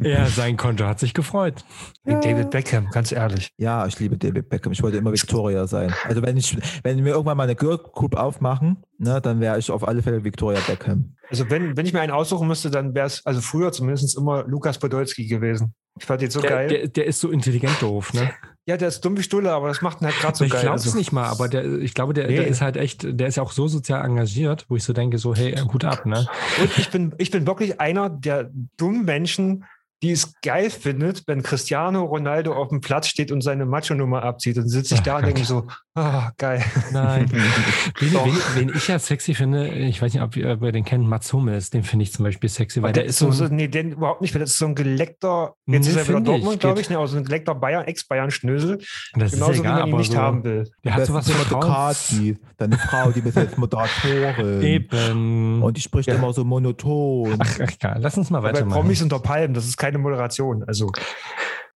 [0.00, 1.64] Ja, sein Konto hat sich gefreut.
[2.04, 3.50] wie David Beckham, ganz ehrlich.
[3.56, 4.72] Ja, ich liebe David Beckham.
[4.72, 5.92] Ich wollte immer Victoria sein.
[6.04, 9.70] Also wenn ich, wenn wir irgendwann mal eine Girl Group aufmachen, ne, dann wäre ich
[9.72, 11.16] auf alle Fälle Victoria Beckham.
[11.30, 14.44] Also wenn, wenn ich mir einen aussuchen müsste, dann wäre es also früher zumindest immer
[14.46, 15.74] Lukas Podolski gewesen.
[15.98, 16.68] Ich fand den so Der, geil.
[16.68, 18.30] der, der ist so intelligent doof, ne?
[18.66, 20.62] ja, der ist dumm wie Stulle, aber das macht ihn halt gerade so ich geil.
[20.62, 22.36] glaube es Also, nicht mal, aber der, ich glaube, der, Nee.
[22.36, 25.18] der ist halt echt, der ist ja auch so sozial engagiert, wo ich so denke,
[25.18, 26.26] so, hey, Hut ab, ne?
[26.60, 29.64] Und ich bin, ich bin wirklich einer der dummen Menschen,
[30.02, 34.56] die es geil findet, wenn Cristiano Ronaldo auf dem Platz steht und seine Macho-Nummer abzieht.
[34.58, 36.62] Dann sitze ich da und denke so, ah, geil.
[36.92, 37.30] Nein.
[37.98, 41.32] Wen, wen, wen ich ja sexy finde, ich weiß nicht, ob ihr, den kennt, Mats
[41.32, 43.68] Hummels, den finde ich zum Beispiel sexy, weil Aber der, ist so, so, ein- nee,
[43.68, 46.20] den überhaupt nicht, weil das ist so ein geleckter, jetzt Nee, ist er wieder.
[46.20, 48.78] Dortmund, glaube ich, ne, aber so ein geleckter Bayern, Ex-Bayern-Schnösel.
[49.14, 50.70] das Genauso ist wie egal, man ihn nicht so, haben will.
[50.84, 52.08] der hat Das sowas ist Vertrauens.
[52.10, 54.60] Ducati, deine Frau, die ist jetzt Moderatorin.
[54.62, 55.62] Eben.
[55.62, 56.16] Und die spricht Ja.
[56.16, 57.36] immer so monoton.
[57.38, 58.80] ach, ach, egal, lass uns mal Aber bei weitermachen.
[58.82, 60.64] Promis unter Palmen, das ist keine Moderation.
[60.64, 60.90] Also,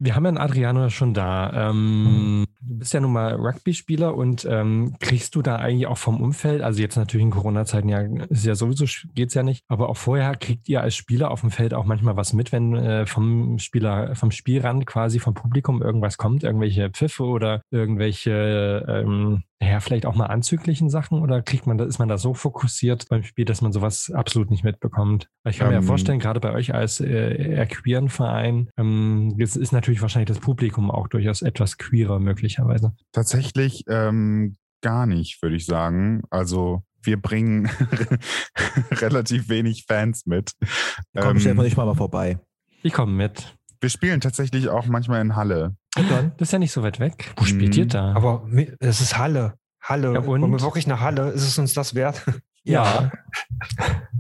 [0.01, 1.69] Wir haben ja einen Adriano schon da.
[1.71, 6.21] Ähm, Du bist ja nun mal Rugby-Spieler und ähm, kriegst du da eigentlich auch vom
[6.21, 8.85] Umfeld, also jetzt natürlich in Corona-Zeiten ja, ist ja sowieso,
[9.15, 12.17] geht's ja nicht, aber auch vorher kriegt ihr als Spieler auf dem Feld auch manchmal
[12.17, 17.25] was mit, wenn äh, vom Spieler, vom Spielrand quasi vom Publikum irgendwas kommt, irgendwelche Pfiffe
[17.25, 22.09] oder irgendwelche, ähm, ja, vielleicht auch mal anzüglichen Sachen oder kriegt man da, ist man
[22.09, 25.29] da so fokussiert beim Spiel, dass man sowas absolut nicht mitbekommt?
[25.49, 29.73] Ich kann mir ja Ähm, vorstellen, gerade bei euch als äh, queeren Verein, ähm, ist
[29.73, 32.93] natürlich wahrscheinlich das Publikum auch durchaus etwas queerer möglicherweise.
[33.13, 36.23] Tatsächlich ähm, gar nicht, würde ich sagen.
[36.31, 37.69] Also wir bringen
[38.93, 40.53] relativ wenig Fans mit.
[41.19, 42.39] Komm ich Ähm, einfach nicht mal, mal vorbei.
[42.83, 43.57] Ich komme mit.
[43.81, 45.77] wir spielen tatsächlich auch manchmal in Halle.
[45.95, 46.33] Dann?
[46.39, 47.33] Das ist ja nicht so weit weg.
[47.37, 47.89] Wo spielt ihr Mhm.
[47.89, 48.13] da?
[48.15, 48.47] aber
[48.79, 49.55] es ist Halle.
[49.83, 50.13] Halle.
[50.13, 50.27] Ja, und?
[50.27, 51.31] Wollen wir wirklich nach Halle?
[51.31, 52.25] Ist es uns das wert?
[52.65, 53.11] Ja.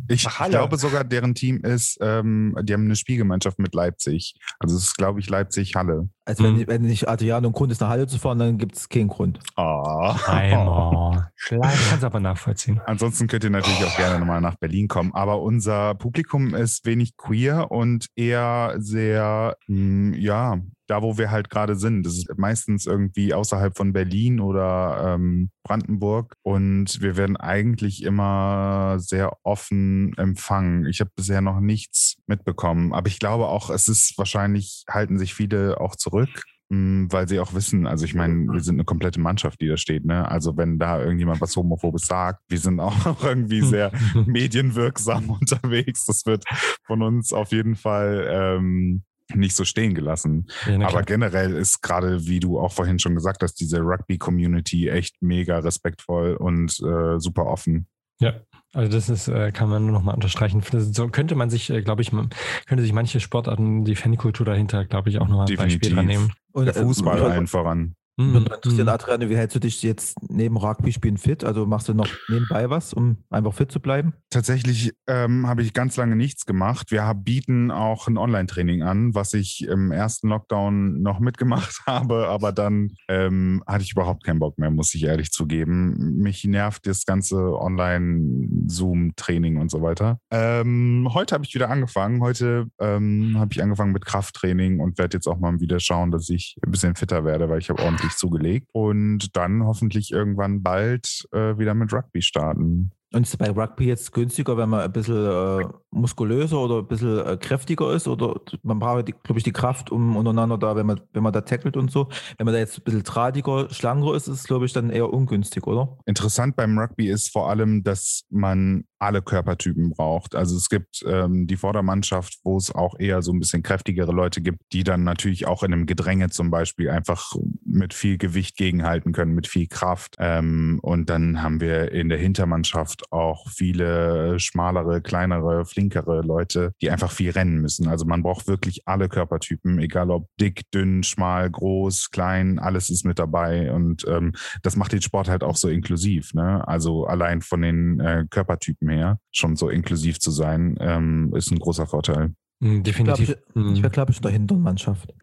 [0.08, 4.34] Ich, ich glaube sogar, deren Team ist, ähm, die haben eine Spielgemeinschaft mit Leipzig.
[4.58, 6.08] Also es ist, glaube ich, Leipzig-Halle.
[6.24, 6.66] Also wenn, Mhm.
[6.66, 9.38] wenn nicht Adriano ein Grund ist, nach Halle zu fahren, dann gibt es keinen Grund.
[9.56, 10.14] Oh.
[10.26, 11.30] Einmal.
[11.36, 12.80] Ich kann es aber nachvollziehen.
[12.86, 15.14] Ansonsten könnt ihr natürlich auch gerne nochmal nach Berlin kommen.
[15.14, 20.58] Aber unser Publikum ist wenig queer und eher sehr, mh, ja,
[20.90, 22.04] da wo wir halt gerade sind.
[22.04, 26.34] Das ist meistens irgendwie außerhalb von Berlin oder ähm, Brandenburg.
[26.42, 30.86] Und wir werden eigentlich immer sehr offen empfangen.
[30.86, 32.92] Ich habe bisher noch nichts mitbekommen.
[32.92, 36.28] Aber ich glaube auch, es ist wahrscheinlich, halten sich viele auch zurück.
[36.70, 39.76] mh, Weil sie auch wissen, also ich meine, wir sind eine komplette Mannschaft, die da
[39.76, 40.28] steht, ne?
[40.28, 43.92] Also wenn da irgendjemand was Homophobes sagt, wir sind auch irgendwie sehr
[44.26, 46.06] medienwirksam unterwegs.
[46.06, 46.44] Das wird
[46.86, 50.46] von uns auf jeden Fall ähm, nicht so stehen gelassen.
[50.66, 51.02] Ja, Aber klar.
[51.04, 56.34] generell ist gerade, wie du auch vorhin schon gesagt hast, diese Rugby-Community echt mega respektvoll
[56.36, 57.86] und äh, super offen.
[58.20, 58.34] Ja,
[58.74, 60.62] also das ist, äh, kann man nur noch mal unterstreichen.
[60.92, 62.28] So könnte man sich, äh, glaube ich, man-
[62.66, 65.94] könnte sich manche Sportarten, die Fankultur dahinter, glaube ich, auch noch mal ein Beispiel Definitiv.
[65.94, 66.32] dran nehmen.
[66.52, 67.94] Und, Der Fußball allen voran.
[68.20, 68.32] Mhm.
[68.32, 68.92] Würde mich interessieren, Mhm.
[68.92, 71.44] Adrian, wie hältst du dich jetzt neben Rugby spielen fit?
[71.44, 74.14] Also machst du noch nebenbei was, um einfach fit zu bleiben?
[74.30, 76.90] Tatsächlich ähm, habe ich ganz lange nichts gemacht.
[76.90, 82.28] Wir haben, bieten auch ein Online-Training an, was ich im ersten Lockdown noch mitgemacht habe,
[82.28, 86.16] aber dann ähm, hatte ich überhaupt keinen Bock mehr, muss ich ehrlich zugeben.
[86.18, 90.20] Mich nervt das ganze Online-Zoom-Training und so weiter.
[90.30, 92.20] Ähm, heute habe ich wieder angefangen.
[92.22, 96.28] Heute ähm, habe ich angefangen mit Krafttraining und werde jetzt auch mal wieder schauen, dass
[96.28, 98.68] ich ein bisschen fitter werde, weil ich habe ordentlich zugelegt.
[98.72, 102.92] Und dann hoffentlich irgendwann bald äh, wieder mit Rugby starten.
[103.12, 107.26] Und ist bei Rugby jetzt günstiger, wenn man ein bisschen äh, muskulöser oder ein bisschen
[107.26, 108.06] äh, kräftiger ist?
[108.06, 111.40] Oder man braucht, glaube ich, die Kraft, um untereinander da, wenn man, wenn man da
[111.40, 112.08] tackelt und so.
[112.38, 115.12] Wenn man da jetzt ein bisschen drahtiger, schlanker ist, ist es, glaube ich, dann eher
[115.12, 115.98] ungünstig, oder?
[116.06, 120.34] Interessant beim Rugby ist vor allem, dass man alle Körpertypen braucht.
[120.34, 124.42] Also es gibt ähm, die Vordermannschaft, wo es auch eher so ein bisschen kräftigere Leute
[124.42, 127.32] gibt, die dann natürlich auch in einem Gedränge zum Beispiel einfach
[127.64, 130.16] mit viel Gewicht gegenhalten können, mit viel Kraft.
[130.18, 136.90] Ähm, und dann haben wir in der Hintermannschaft auch viele schmalere, kleinere, flinkere Leute, die
[136.90, 137.88] einfach viel rennen müssen.
[137.88, 143.06] Also man braucht wirklich alle Körpertypen, egal ob dick, dünn, schmal, groß, klein, alles ist
[143.06, 143.72] mit dabei.
[143.72, 144.32] Und ähm,
[144.62, 146.34] das macht den Sport halt auch so inklusiv.
[146.34, 146.66] Ne?
[146.68, 151.58] Also allein von den äh, Körpertypen her schon so inklusiv zu sein, ähm, ist ein
[151.58, 152.34] großer Vorteil.
[152.62, 153.30] Mhm, Ich glaube, Definitiv.
[153.30, 153.76] ich, Mhm.
[153.82, 155.14] wäre, glaube ich, in der Hintermannschaft.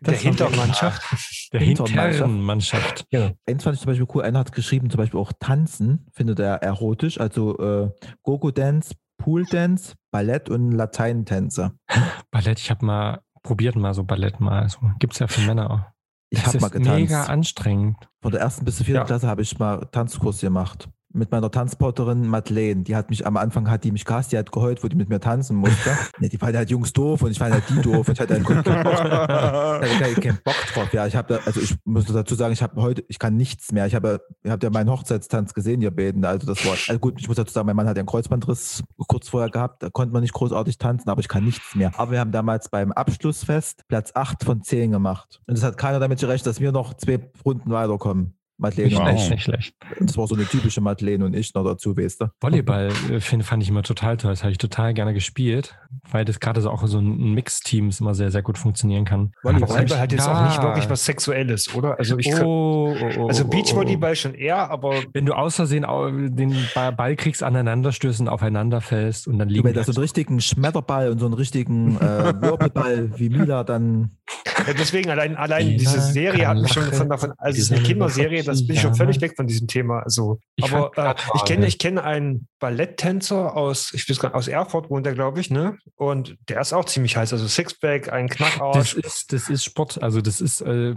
[0.00, 1.52] Der Hintermannschaft.
[1.52, 2.30] der Hintermannschaft.
[2.30, 3.04] Mannschaft.
[3.46, 6.62] Eins fand ich zum Beispiel cool, einer hat geschrieben, zum Beispiel auch Tanzen findet er
[6.62, 7.90] erotisch, also äh,
[8.22, 11.72] Gogo-Dance, Pool-Dance, Ballett und Lateinentänze.
[12.30, 14.62] Ballett, ich habe mal probiert, mal so Ballett mal.
[14.62, 15.80] Also, Gibt es ja für Männer auch.
[16.30, 16.90] Ich Das habe ist mal getanzt.
[17.00, 17.96] mega anstrengend.
[18.22, 19.04] Von der ersten bis zur vierten Ja.
[19.04, 20.88] Klasse habe ich mal Tanzkurs gemacht.
[21.12, 22.82] Mit meiner Tanzporterin Madeleine.
[22.84, 25.08] Die hat mich am Anfang hat die mich gehasst, die hat geheult, wo die mit
[25.08, 25.90] mir tanzen musste.
[26.20, 28.06] nee, die fand halt Jungs doof und ich fand halt die doof.
[28.06, 30.92] Und ich hatte halt keinen Bock, ich hatte keinen- keinen Bock drauf.
[30.92, 33.72] Ja, ich habe da, also ich muss dazu sagen, ich habe heute, ich kann nichts
[33.72, 33.86] mehr.
[33.86, 36.24] Ich habe, ihr habt ja meinen Hochzeitstanz gesehen, ihr beiden.
[36.24, 38.84] Also das war, also gut, ich muss dazu sagen, mein Mann hat ja einen Kreuzbandriss
[39.08, 39.82] kurz vorher gehabt.
[39.82, 41.90] Da konnte man nicht großartig tanzen, aber ich kann nichts mehr.
[41.98, 45.40] Aber wir haben damals beim Abschlussfest Platz 8 von 10 gemacht.
[45.48, 48.34] Und es hat keiner damit gerechnet, dass wir noch zwei Runden weiterkommen.
[48.60, 49.30] Madeleine Nicht schlecht, ich.
[49.30, 49.74] nicht schlecht.
[49.98, 52.26] Das war so eine typische Madeleine und ich noch dazu, weißt du?
[52.40, 54.30] Volleyball äh, find, fand ich immer total toll.
[54.30, 55.76] Das habe ich total gerne gespielt,
[56.10, 59.32] weil das gerade so auch so ein Mix-Teams immer sehr, sehr gut funktionieren kann.
[59.42, 60.62] Volleyball Volleyball hat jetzt auch nicht ja.
[60.62, 61.98] wirklich was Sexuelles, oder?
[61.98, 65.84] Also ich Oh, oh, oh, also oh, Beachvolleyball schon eher, aber Wenn du aus Versehen
[65.84, 69.74] au- den Ba- Ball kriegst, aneinander stößt und aufeinander fällst und dann Du, liegen wenn
[69.74, 74.10] das so einen richtigen Schmetterball und so einen richtigen äh, Wirbelball wie Mila, dann
[74.66, 77.72] Ja, deswegen allein, allein diese Serie hat kann mich schon von davon, also es ist
[77.72, 80.00] eine Kinderserie, das bin ich schon völlig weg von diesem Thema.
[80.00, 81.66] Also, Ich aber äh, ich kenne, ne?
[81.66, 85.50] ich kenne einen Balletttänzer aus, ich weiß gar nicht, aus Erfurt wohnt er, glaube ich,
[85.50, 85.76] ne?
[85.96, 87.32] Und der ist auch ziemlich heiß.
[87.32, 88.94] Also Sixpack, ein Das Knackarsch.
[88.94, 90.94] ist, das ist Sport, also das ist, äh,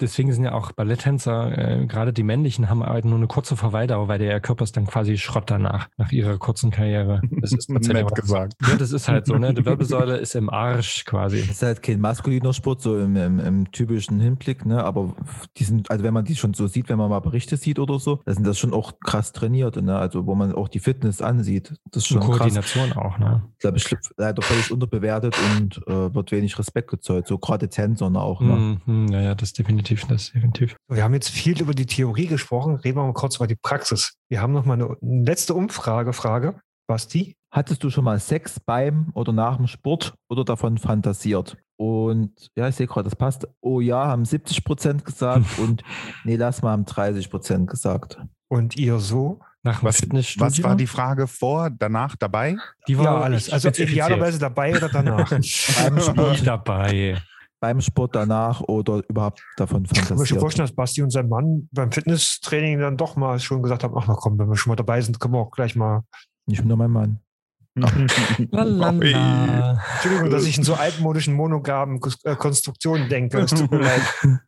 [0.00, 4.08] deswegen sind ja auch Balletttänzer, äh, gerade die männlichen, haben halt nur eine kurze Verweildauer,
[4.08, 7.20] weil der Körper ist dann quasi Schrott danach, nach ihrer kurzen Karriere.
[7.40, 8.54] Das ist tatsächlich Nett gesagt.
[8.66, 9.54] Ja, das ist halt so, ne?
[9.54, 11.38] Die Wirbelsäule ist im Arsch quasi.
[11.40, 14.84] ist halt kein maskuliner Sport, so im, im, im typischen Hinblick, ne?
[14.84, 15.14] Aber
[15.56, 17.98] die sind, also wenn man die schon so sieht, wenn man mal Berichte sieht oder
[17.98, 19.98] so, dann sind das schon auch krass trainierte, ne?
[19.98, 21.74] Also wo man auch die Fitness ansieht.
[21.90, 22.38] Das ist Und schon krass.
[22.38, 23.42] Koordination auch, ne?
[23.58, 27.26] glaube ich, leider völlig unterbewertet und äh, wird wenig Respekt gezollt.
[27.26, 28.40] So gerade Tänzern auch.
[28.40, 28.78] Ne?
[28.84, 30.76] Mhm, ja, ja, das ist definitiv, das ist definitiv.
[30.88, 34.14] Wir haben jetzt viel über die Theorie gesprochen, reden wir mal kurz über die Praxis.
[34.28, 36.60] Wir haben noch mal eine letzte Umfrage, Frage.
[36.86, 37.34] Basti?
[37.50, 41.56] Hattest du schon mal Sex beim oder nach dem Sport oder davon fantasiert?
[41.78, 43.46] Und ja, ich sehe gerade, das passt.
[43.60, 45.82] Oh ja, haben 70 Prozent gesagt und
[46.24, 48.18] nee, lass mal, haben 30 Prozent gesagt.
[48.48, 49.40] Und ihr so?
[49.62, 50.02] Nach Was,
[50.38, 52.56] was war die Frage vor, danach, dabei?
[52.88, 53.50] Die war Ja, alles.
[53.50, 55.28] Also idealerweise dabei oder danach.
[55.30, 57.20] Beim Sport, dabei.
[57.60, 60.40] beim Sport danach oder überhaupt davon Ich kann mir schon fantasiert?
[60.40, 64.06] vorstellen, dass Basti und sein Mann beim Fitnesstraining dann doch mal schon gesagt haben, ach
[64.06, 66.02] na komm, wenn wir schon mal dabei sind, können wir auch gleich mal.
[66.46, 67.20] Nicht nur mein Mann.
[69.94, 73.38] Entschuldigung, dass ich in so altmodischen, monogamen äh, Konstruktionen denke.
[73.38, 74.02] Es tut mir leid.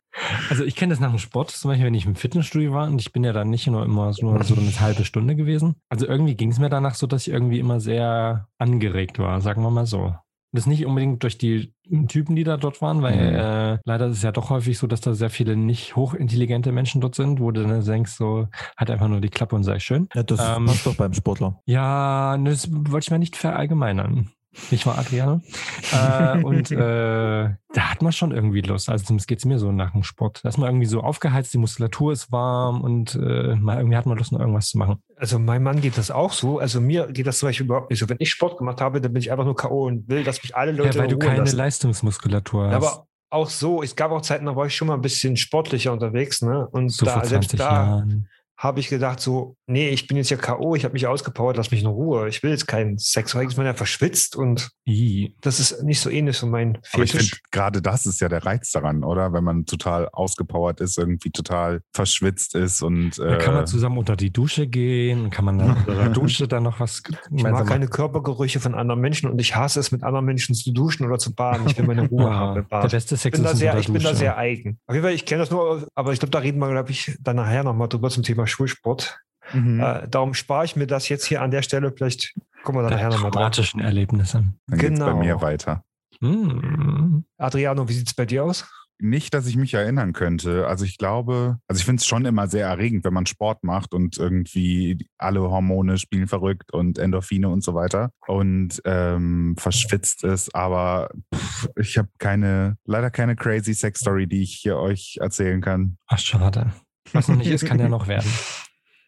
[0.49, 2.99] Also ich kenne das nach dem Sport, zum Beispiel, wenn ich im Fitnessstudio war und
[2.99, 5.75] ich bin ja dann nicht nur immer nur so eine halbe Stunde gewesen.
[5.87, 9.63] Also irgendwie ging es mir danach so, dass ich irgendwie immer sehr angeregt war, sagen
[9.63, 10.13] wir mal so.
[10.53, 11.73] Das nicht unbedingt durch die
[12.09, 13.35] Typen, die da dort waren, weil Mhm.
[13.37, 16.99] äh, leider ist es ja doch häufig so, dass da sehr viele nicht hochintelligente Menschen
[16.99, 20.09] dort sind, wo du dann denkst, so, hat einfach nur die Klappe und sei schön.
[20.13, 21.61] Ja, das Ähm, passt doch beim Sportler.
[21.65, 24.29] Ja, das wollte ich mal nicht verallgemeinern.
[24.69, 25.41] Nicht wahr, Adriane?
[25.93, 28.89] äh, und äh, da hat man schon irgendwie Lust.
[28.89, 30.41] Also zumindest geht es mir so nach dem Sport.
[30.43, 34.05] Da ist man irgendwie so aufgeheizt, die Muskulatur ist warm und äh, mal irgendwie hat
[34.05, 35.01] man Lust, noch irgendwas zu machen.
[35.15, 36.59] Also mein Mann geht das auch so.
[36.59, 38.09] Also mir geht das zum Beispiel überhaupt nicht so.
[38.09, 39.85] Wenn ich Sport gemacht habe, dann bin ich einfach nur K.O.
[39.85, 41.55] und will, dass mich alle Leute ja, weil du keine lassen.
[41.55, 42.75] Leistungsmuskulatur hast.
[42.75, 45.93] Aber auch so, es gab auch Zeiten, da war ich schon mal ein bisschen sportlicher
[45.93, 46.67] unterwegs, ne?
[46.67, 48.27] Und So da, selbst 20 da Jahren.
[48.63, 51.71] Habe ich gedacht, so, nee, ich bin jetzt ja K.O., ich habe mich ausgepowert, lass
[51.71, 52.29] mich in Ruhe.
[52.29, 55.35] Ich will jetzt keinen Sex, weil ich bin ja verschwitzt und I.
[55.41, 57.29] das ist nicht so ähnlich so mein Aber ich Fetisch.
[57.31, 59.33] finde, gerade das ist ja der Reiz daran, oder?
[59.33, 63.97] Wenn man total ausgepowert ist, irgendwie total verschwitzt ist und Da kann man äh, zusammen
[63.97, 67.01] unter die Dusche gehen, kann man dann unter der Dusche dann noch was
[67.35, 70.71] Ich mag keine Körpergerüche von anderen Menschen und ich hasse es, mit anderen Menschen zu
[70.71, 71.65] duschen oder zu baden.
[71.65, 73.71] Ich will meine Ruhe Ah, haben im der beste Ich Sex bin, da ist sehr,
[73.71, 74.19] unter ich der bin da Dusche.
[74.19, 74.79] sehr eigen.
[74.85, 77.17] Auf jeden Fall, ich kenne das nur, aber ich glaube, da reden wir, glaube ich,
[77.21, 79.19] dann nachher nochmal drüber zum Thema Schulsport.
[79.53, 79.79] mhm.
[79.79, 81.91] Äh, darum spare ich mir das jetzt hier an der Stelle.
[81.91, 83.73] Vielleicht kommen wir da nachher nochmal drauf.
[83.79, 84.43] Erlebnisse.
[84.67, 85.19] dann geht's bei genau.
[85.19, 85.83] mir weiter.
[86.21, 87.25] Hm.
[87.37, 88.69] Adriano, wie sieht es bei dir aus?
[89.03, 90.67] Nicht, dass ich mich erinnern könnte.
[90.67, 93.95] Also ich glaube, also ich finde es schon immer sehr erregend, wenn man Sport macht
[93.95, 100.53] und irgendwie alle Hormone spielen verrückt und Endorphine und so weiter und ähm, verschwitzt ist.
[100.53, 105.61] Aber pff, ich habe keine, leider keine crazy Sex Story, die ich hier euch erzählen
[105.61, 105.97] kann.
[106.05, 106.71] Ach, schade.
[107.13, 108.29] Was noch nicht ist, kann ja noch werden.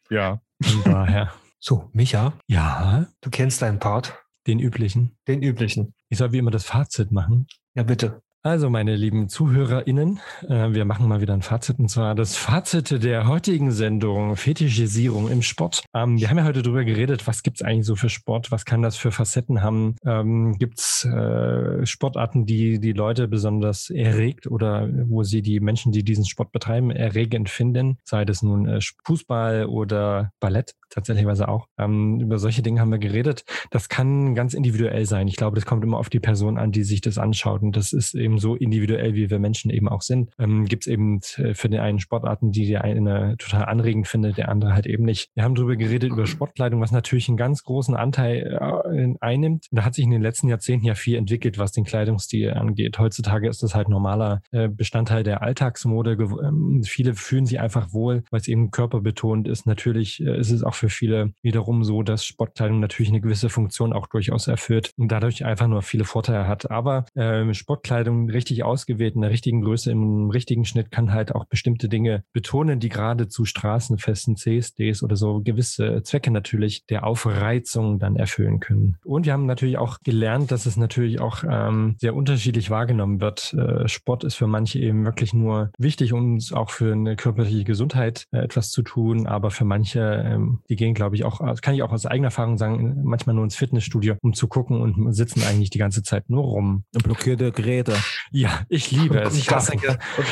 [0.10, 0.42] Ja.
[0.62, 1.32] Von daher.
[1.60, 5.18] So, Micha, Ja, du kennst deinen Part, den üblichen.
[5.28, 5.94] den üblichen.
[6.10, 7.48] Ich soll wie immer das Fazit machen.
[7.76, 8.22] Ja, bitte.
[8.46, 10.20] Also, meine lieben ZuhörerInnen,
[10.50, 15.32] äh, wir machen mal wieder ein Fazit und zwar das Fazit der heutigen Sendung Fetischisierung
[15.32, 15.86] im Sport.
[15.94, 18.82] Ähm, wir haben ja heute darüber geredet, was gibt's eigentlich so für Sport, was kann
[18.82, 19.96] das für Facetten haben?
[20.06, 26.04] Ähm, gibt's äh, Sportarten, die die Leute besonders erregt oder wo sie die Menschen, die
[26.04, 27.98] diesen Sport betreiben, erregend finden?
[28.04, 31.68] Sei das nun äh, Fußball oder Ballett, tatsächlicherweise auch.
[31.78, 33.46] Ähm, über solche Dinge haben wir geredet.
[33.72, 35.28] Das kann ganz individuell sein.
[35.28, 37.62] Ich glaube, das kommt immer auf die Person an, die sich das anschaut.
[37.62, 40.32] Und das ist eben so individuell, wie wir Menschen eben auch sind.
[40.40, 44.38] Ähm, Gibt es eben äh, für den einen Sportarten, die der eine total anregend findet,
[44.38, 45.30] der andere halt eben nicht.
[45.36, 48.60] Wir haben darüber geredet, über Sportkleidung, was natürlich einen ganz großen Anteil
[48.92, 49.68] äh, einnimmt.
[49.72, 53.00] Da hat sich in den letzten Jahrzehnten ja viel entwickelt, was den Kleidungsstil angeht.
[53.00, 56.14] Heutzutage ist das halt normaler äh, Bestandteil der Alltagsmode.
[56.14, 59.66] Ähm, viele fühlen sich einfach wohl, weil es eben körperbetont ist.
[59.66, 63.94] Natürlich äh, ist es auch für viele wiederum so, dass Sportkleidung natürlich eine gewisse Funktion
[63.94, 66.72] auch durchaus erfüllt und dadurch einfach nur viele Vorteile hat.
[66.72, 71.46] Aber ähm, Sportkleidung richtig ausgewählt in der richtigen Größe, im richtigen Schnitt kann halt auch
[71.46, 78.00] bestimmte Dinge betonen, die gerade zu Straßenfesten, CSDs oder so gewisse Zwecke natürlich der Aufreizung
[78.00, 78.98] dann erfüllen können.
[79.04, 83.54] Und wir haben natürlich auch gelernt, dass es natürlich auch ähm, sehr unterschiedlich wahrgenommen wird.
[83.54, 88.28] Äh, Sport ist für manche eben wirklich nur wichtig, um auch für eine körperliche Gesundheit
[88.32, 91.76] äh, etwas zu tun, aber für manche, ähm, die gehen, glaube ich, auch, das kann
[91.76, 95.44] ich auch aus eigener Erfahrung sagen, manchmal nur ins Fitnessstudio, um zu gucken und sitzen
[95.44, 96.84] eigentlich die ganze Zeit nur rum.
[96.96, 97.94] Und blockierte Geräte.
[98.32, 99.38] Ja, ich liebe es.
[99.38, 99.74] Ich hasse,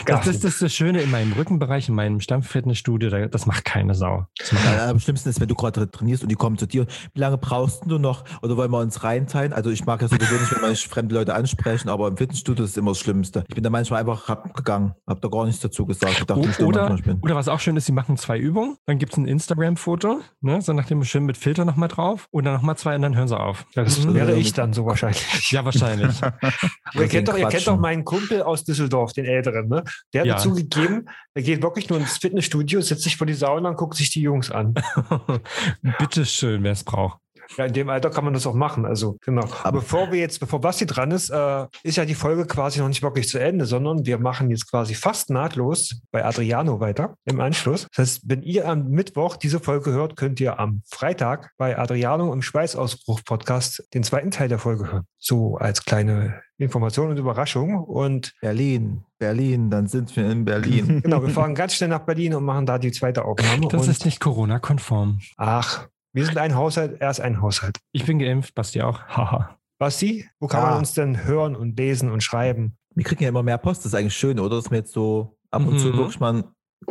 [0.05, 3.93] das, das, ist das Schöne in meinem Rückenbereich, in meinem Stammfitnessstudio, da- das macht keine
[3.93, 4.25] Sau.
[4.39, 6.87] Das macht Ja, am schlimmsten ist, wenn du gerade trainierst und die kommen zu dir.
[7.13, 8.23] Wie lange brauchst du noch?
[8.41, 9.53] Oder wollen wir uns reinteilen?
[9.53, 12.77] Also ich mag ja sowieso nicht, wenn mich fremde Leute ansprechen, aber im Fitnessstudio ist
[12.77, 13.43] immer das Schlimmste.
[13.47, 16.13] Ich bin da manchmal einfach abgegangen, hab da gar nichts dazu gesagt.
[16.19, 17.19] Ich dachte, oder, manchmal ich bin.
[17.21, 20.61] oder was auch schön ist, sie machen zwei Übungen, dann gibt es ein Instagram-Foto, ne,
[20.61, 23.27] so nach dem schön mit Filter nochmal drauf und dann nochmal zwei und dann hören
[23.27, 23.65] sie auf.
[23.75, 24.13] Ja, das Mhm.
[24.13, 25.51] wäre ich dann so wahrscheinlich.
[25.51, 26.21] Ja, wahrscheinlich.
[26.93, 29.83] Ihr, kennt doch, ihr kennt doch meinen Kumpel aus Düsseldorf, den Älteren, ne?
[30.13, 30.37] Der hat Ja.
[30.37, 34.09] zugegeben, er geht wirklich nur ins Fitnessstudio, setzt sich vor die Sauna und guckt sich
[34.11, 34.73] die Jungs an.
[35.99, 37.19] Bitteschön, wer es braucht.
[37.57, 38.85] Ja, in dem Alter kann man das auch machen.
[38.85, 39.47] Also, genau.
[39.63, 42.87] Aber bevor wir jetzt, bevor Basti dran ist, äh, ist ja die Folge quasi noch
[42.87, 47.39] nicht wirklich zu Ende, sondern wir machen jetzt quasi fast nahtlos bei Adriano weiter im
[47.39, 47.87] Anschluss.
[47.95, 52.31] Das heißt, wenn ihr am Mittwoch diese Folge hört, könnt ihr am Freitag bei Adriano
[52.33, 55.05] im Schweißausbruch-Podcast den zweiten Teil der Folge hören.
[55.17, 57.83] So als kleine Information und Überraschung.
[57.83, 61.01] Und Berlin, Berlin, dann sind wir in Berlin.
[61.03, 63.67] genau, wir fahren ganz schnell nach Berlin und machen da die zweite Aufnahme.
[63.69, 65.19] Das und, ist nicht Corona-konform.
[65.37, 67.77] ach, wir sind ein Haushalt, er ist ein Haushalt.
[67.91, 68.99] Ich bin geimpft, Basti auch.
[69.07, 69.57] Haha.
[69.79, 70.69] Basti, wo kann Ah.
[70.71, 72.77] man uns denn hören und lesen und schreiben?
[72.93, 74.57] Wir kriegen ja immer mehr Post, das ist eigentlich schön, oder?
[74.57, 75.97] Dass wir jetzt so ab und zu Mhm.
[75.97, 76.43] wirklich mal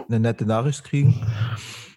[0.09, 1.21] eine nette Nachricht kriegen.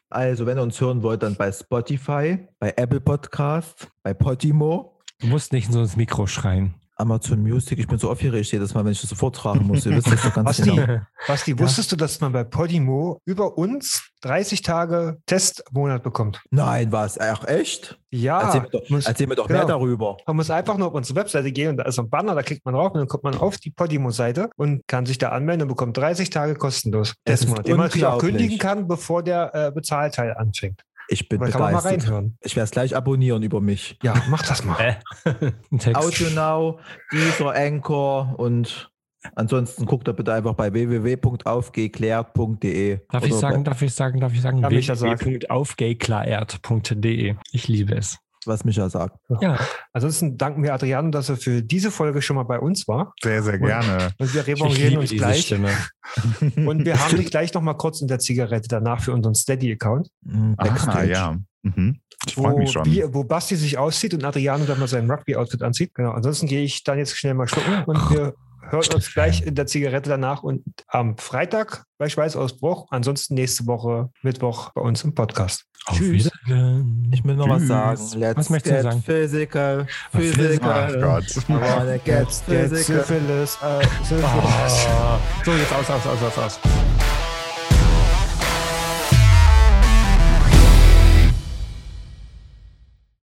[0.10, 5.28] Also, wenn ihr uns hören wollt, dann bei Spotify, bei Apple Podcast, bei Podimo, Du
[5.28, 6.76] musst nicht so ins Mikro schreien.
[6.96, 7.80] Amazon Music.
[7.80, 9.86] Ich bin so aufgeregt jedes Mal, wenn ich das so vortragen muss.
[9.86, 11.00] Ihr wisst das doch ganz Basti, genau.
[11.28, 16.42] Basti, wusstest du, dass man bei Podimo über uns 30 Tage Testmonat bekommt?
[16.52, 17.20] Nein, was?
[17.20, 18.00] Ach, echt?
[18.10, 19.60] Ja, erzähl mir doch, muss, erzähl mir doch genau.
[19.60, 20.18] mehr darüber.
[20.28, 22.64] man muss einfach nur auf unsere Webseite gehen und da ist ein Banner, da klickt
[22.64, 25.68] man drauf und dann kommt man auf die Podimo-Seite und kann sich da anmelden und
[25.70, 30.36] bekommt 30 Tage kostenlos Testmonat, den man natürlich auch kündigen kann, bevor der äh, Bezahlteil
[30.36, 30.84] anfängt.
[31.10, 32.12] Ich bin Da kann man mal begeistert.
[32.12, 32.38] reinhören.
[32.42, 33.98] Ich werde es gleich abonnieren über mich.
[34.04, 34.80] Ja, mach das mal.
[34.80, 34.96] Äh,
[35.72, 36.02] ein Text.
[36.02, 36.80] Audio Now,
[37.12, 38.90] dieser Anchor und
[39.36, 43.00] ansonsten guckt da bitte einfach bei www.aufgeklärt.de.
[43.10, 44.62] Darf ich sagen, darf ich sagen, darf ich sagen?
[44.64, 47.36] Www.aufgeklärt.de.
[47.52, 48.18] Ich liebe es.
[48.48, 49.18] Was Micha sagt.
[49.42, 49.60] Ja,
[49.94, 53.14] Ansonsten danken wir Adriano, dass er für diese Folge schon mal bei uns war.
[53.22, 54.10] Sehr, sehr gerne.
[54.18, 55.42] Und wir revanchieren uns gleich.
[55.46, 55.70] Stimme.
[56.56, 60.10] Und wir haben dich gleich noch mal kurz in der Zigarette danach für unseren Steady-Account,
[60.58, 61.38] Ah, ja.
[61.64, 62.00] Mhm.
[62.26, 62.86] Ich freue wo, mich schon.
[63.14, 65.94] wo Basti sich auszieht und Adriano dann mal sein Rugby-Outfit anzieht.
[65.94, 66.12] Genau.
[66.12, 68.34] Ansonsten gehe ich dann jetzt schnell mal schlucken und wir
[68.74, 72.88] hören uns gleich in der Zigarette danach und am Freitag bei Schweißausbruch.
[72.90, 75.66] Ansonsten nächste Woche Mittwoch bei uns im Podcast.
[75.86, 76.32] Auf Tschüss.
[76.48, 77.12] Wiedersehen.
[77.14, 77.68] Ich will noch was Tschüss.
[77.68, 78.20] sagen.
[78.20, 79.04] Let's Was möchtest du get sagen?
[79.04, 81.02] physical, Ach physical.
[81.02, 81.24] Gott.
[81.38, 83.04] I wanna get jetzt physical.
[83.04, 84.88] Syphilis, äh, Syphilis.
[84.90, 85.20] Ah.
[85.46, 87.23] So, jetzt aus, aus, aus, aus, aus.